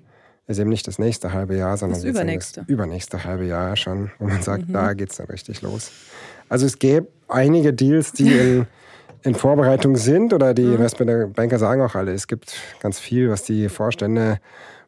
ist 0.46 0.58
eben 0.58 0.70
nicht 0.70 0.86
das 0.86 0.98
nächste 0.98 1.32
halbe 1.32 1.56
Jahr, 1.56 1.76
sondern 1.76 2.00
das 2.00 2.04
übernächste. 2.08 2.60
das 2.60 2.68
übernächste 2.68 3.24
halbe 3.24 3.46
Jahr 3.46 3.76
schon, 3.76 4.10
wo 4.18 4.26
man 4.26 4.42
sagt, 4.42 4.68
mhm. 4.68 4.72
da 4.72 4.92
geht 4.92 5.10
es 5.10 5.16
dann 5.16 5.26
richtig 5.26 5.62
los. 5.62 5.90
Also 6.48 6.66
es 6.66 6.78
gäbe 6.78 7.08
einige 7.28 7.72
Deals, 7.72 8.12
die 8.12 8.32
in 8.38 8.66
in 9.22 9.34
Vorbereitung 9.34 9.96
sind 9.96 10.32
oder 10.32 10.54
die 10.54 10.62
mhm. 10.62 10.74
Investmentbanker 10.74 11.58
sagen 11.58 11.82
auch 11.82 11.94
alle, 11.94 12.12
es 12.12 12.26
gibt 12.26 12.54
ganz 12.80 12.98
viel, 12.98 13.30
was 13.30 13.42
die 13.42 13.68
Vorstände 13.68 14.38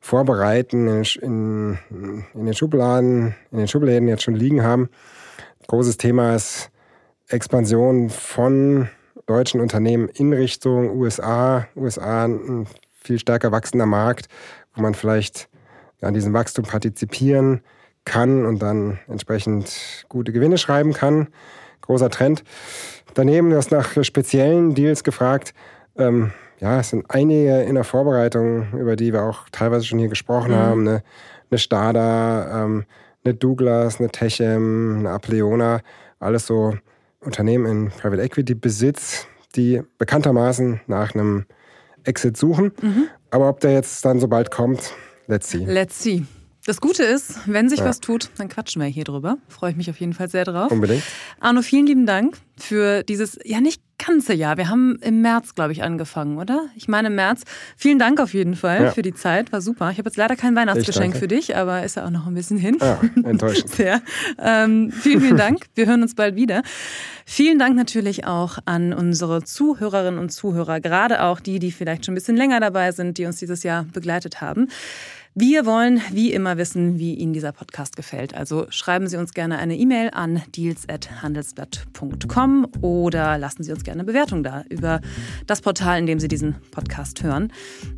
vorbereiten, 0.00 0.86
in, 0.86 1.04
in, 1.20 2.24
in 2.34 2.44
den 2.44 2.54
Schubladen, 2.54 3.34
in 3.50 3.58
den 3.58 3.68
Schubläden 3.68 4.08
jetzt 4.08 4.22
schon 4.22 4.34
liegen 4.34 4.62
haben. 4.62 4.88
Großes 5.66 5.96
Thema 5.96 6.34
ist 6.34 6.70
Expansion 7.28 8.08
von 8.08 8.88
deutschen 9.26 9.60
Unternehmen 9.60 10.08
in 10.08 10.32
Richtung 10.32 10.96
USA. 10.96 11.68
USA 11.76 12.24
ein 12.24 12.66
viel 12.90 13.18
stärker 13.18 13.52
wachsender 13.52 13.86
Markt, 13.86 14.28
wo 14.74 14.82
man 14.82 14.94
vielleicht 14.94 15.48
an 16.00 16.14
diesem 16.14 16.32
Wachstum 16.32 16.64
partizipieren 16.64 17.60
kann 18.04 18.46
und 18.46 18.60
dann 18.60 18.98
entsprechend 19.08 20.06
gute 20.08 20.32
Gewinne 20.32 20.58
schreiben 20.58 20.94
kann. 20.94 21.28
Großer 21.88 22.10
Trend. 22.10 22.44
Daneben, 23.14 23.50
du 23.50 23.56
hast 23.56 23.70
nach 23.70 23.96
speziellen 24.04 24.74
Deals 24.74 25.02
gefragt. 25.04 25.54
Ähm, 25.96 26.32
ja, 26.60 26.80
es 26.80 26.90
sind 26.90 27.06
einige 27.08 27.62
in 27.62 27.76
der 27.76 27.84
Vorbereitung, 27.84 28.68
über 28.78 28.94
die 28.94 29.14
wir 29.14 29.22
auch 29.22 29.48
teilweise 29.50 29.86
schon 29.86 29.98
hier 29.98 30.08
gesprochen 30.08 30.50
mhm. 30.50 30.56
haben. 30.56 30.80
Eine, 30.88 31.02
eine 31.50 31.58
Stada, 31.58 32.64
ähm, 32.64 32.84
eine 33.24 33.34
Douglas, 33.34 34.00
eine 34.00 34.10
Techem, 34.10 34.98
eine 34.98 35.10
Apleona. 35.10 35.80
Alles 36.20 36.46
so 36.46 36.76
Unternehmen 37.20 37.64
in 37.64 37.88
Private 37.88 38.20
Equity 38.20 38.54
Besitz, 38.54 39.26
die 39.56 39.82
bekanntermaßen 39.96 40.82
nach 40.86 41.14
einem 41.14 41.46
Exit 42.04 42.36
suchen. 42.36 42.72
Mhm. 42.82 43.08
Aber 43.30 43.48
ob 43.48 43.60
der 43.60 43.72
jetzt 43.72 44.04
dann 44.04 44.20
so 44.20 44.28
bald 44.28 44.50
kommt, 44.50 44.92
let's 45.26 45.48
see. 45.48 45.64
Let's 45.64 46.02
see. 46.02 46.26
Das 46.68 46.82
Gute 46.82 47.02
ist, 47.02 47.38
wenn 47.46 47.70
sich 47.70 47.78
ja. 47.78 47.86
was 47.86 47.98
tut, 47.98 48.28
dann 48.36 48.50
quatschen 48.50 48.82
wir 48.82 48.88
hier 48.88 49.04
drüber. 49.04 49.38
Freue 49.48 49.70
ich 49.70 49.76
mich 49.78 49.88
auf 49.88 49.98
jeden 50.00 50.12
Fall 50.12 50.28
sehr 50.28 50.44
drauf. 50.44 50.70
Unbedingt. 50.70 51.02
Arno, 51.40 51.62
vielen 51.62 51.86
lieben 51.86 52.04
Dank 52.04 52.36
für 52.58 53.04
dieses, 53.04 53.38
ja 53.42 53.62
nicht 53.62 53.80
ganze 53.96 54.34
Jahr. 54.34 54.58
Wir 54.58 54.68
haben 54.68 54.98
im 55.00 55.22
März, 55.22 55.54
glaube 55.54 55.72
ich, 55.72 55.82
angefangen, 55.82 56.36
oder? 56.36 56.66
Ich 56.76 56.86
meine 56.86 57.08
im 57.08 57.14
März. 57.14 57.44
Vielen 57.76 57.98
Dank 57.98 58.20
auf 58.20 58.34
jeden 58.34 58.54
Fall 58.54 58.82
ja. 58.82 58.90
für 58.90 59.00
die 59.00 59.14
Zeit. 59.14 59.50
War 59.50 59.62
super. 59.62 59.90
Ich 59.90 59.98
habe 59.98 60.10
jetzt 60.10 60.18
leider 60.18 60.36
kein 60.36 60.54
Weihnachtsgeschenk 60.54 61.16
für 61.16 61.26
dich, 61.26 61.56
aber 61.56 61.84
ist 61.84 61.96
ja 61.96 62.04
auch 62.04 62.10
noch 62.10 62.26
ein 62.26 62.34
bisschen 62.34 62.58
hin. 62.58 62.76
Ja, 62.80 63.00
enttäuschend. 63.24 63.70
sehr. 63.74 64.02
Ähm, 64.38 64.92
vielen, 64.92 65.22
vielen 65.22 65.36
Dank. 65.38 65.64
Wir 65.74 65.86
hören 65.86 66.02
uns 66.02 66.14
bald 66.14 66.36
wieder. 66.36 66.62
Vielen 67.24 67.58
Dank 67.58 67.76
natürlich 67.76 68.26
auch 68.26 68.58
an 68.66 68.92
unsere 68.92 69.42
Zuhörerinnen 69.42 70.20
und 70.20 70.30
Zuhörer, 70.30 70.80
gerade 70.80 71.22
auch 71.22 71.40
die, 71.40 71.58
die 71.58 71.72
vielleicht 71.72 72.06
schon 72.06 72.12
ein 72.12 72.14
bisschen 72.14 72.36
länger 72.36 72.60
dabei 72.60 72.92
sind, 72.92 73.18
die 73.18 73.26
uns 73.26 73.36
dieses 73.36 73.62
Jahr 73.62 73.84
begleitet 73.92 74.40
haben. 74.40 74.68
Wir 75.40 75.66
wollen 75.66 76.00
wie 76.10 76.32
immer 76.32 76.56
wissen, 76.56 76.98
wie 76.98 77.14
Ihnen 77.14 77.32
dieser 77.32 77.52
Podcast 77.52 77.94
gefällt. 77.94 78.34
Also 78.34 78.66
schreiben 78.70 79.06
Sie 79.06 79.16
uns 79.16 79.34
gerne 79.34 79.58
eine 79.58 79.76
E-Mail 79.76 80.10
an 80.12 80.42
deals.handelsblatt.com 80.56 82.66
oder 82.80 83.38
lassen 83.38 83.62
Sie 83.62 83.70
uns 83.70 83.84
gerne 83.84 84.00
eine 84.00 84.06
Bewertung 84.06 84.42
da 84.42 84.64
über 84.68 85.00
das 85.46 85.60
Portal, 85.60 86.00
in 86.00 86.06
dem 86.06 86.18
Sie 86.18 86.26
diesen 86.26 86.56
Podcast 86.72 87.22
hören. 87.22 87.52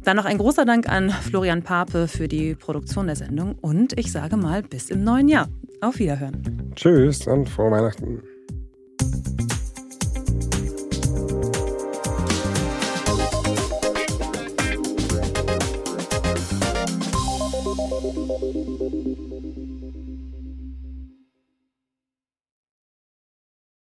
Dann 0.05 0.18
noch 0.18 0.26
ein 0.26 0.37
großer 0.37 0.66
Dank 0.66 0.87
an 0.90 1.09
Florian 1.09 1.62
Pape 1.62 2.09
für 2.09 2.29
die 2.29 2.55
Produktion 2.55 3.07
der 3.07 3.16
Sendung 3.16 3.55
und 3.55 3.98
ich 3.98 4.12
sage 4.12 4.37
mal 4.37 4.62
bis 4.62 4.90
im 4.90 5.03
neuen 5.03 5.29
Jahr. 5.29 5.48
Auf 5.81 5.98
Wiederhören. 5.98 6.74
Tschüss 6.76 7.26
und 7.26 7.48
frohe 7.48 7.70
Weihnachten. 7.70 8.20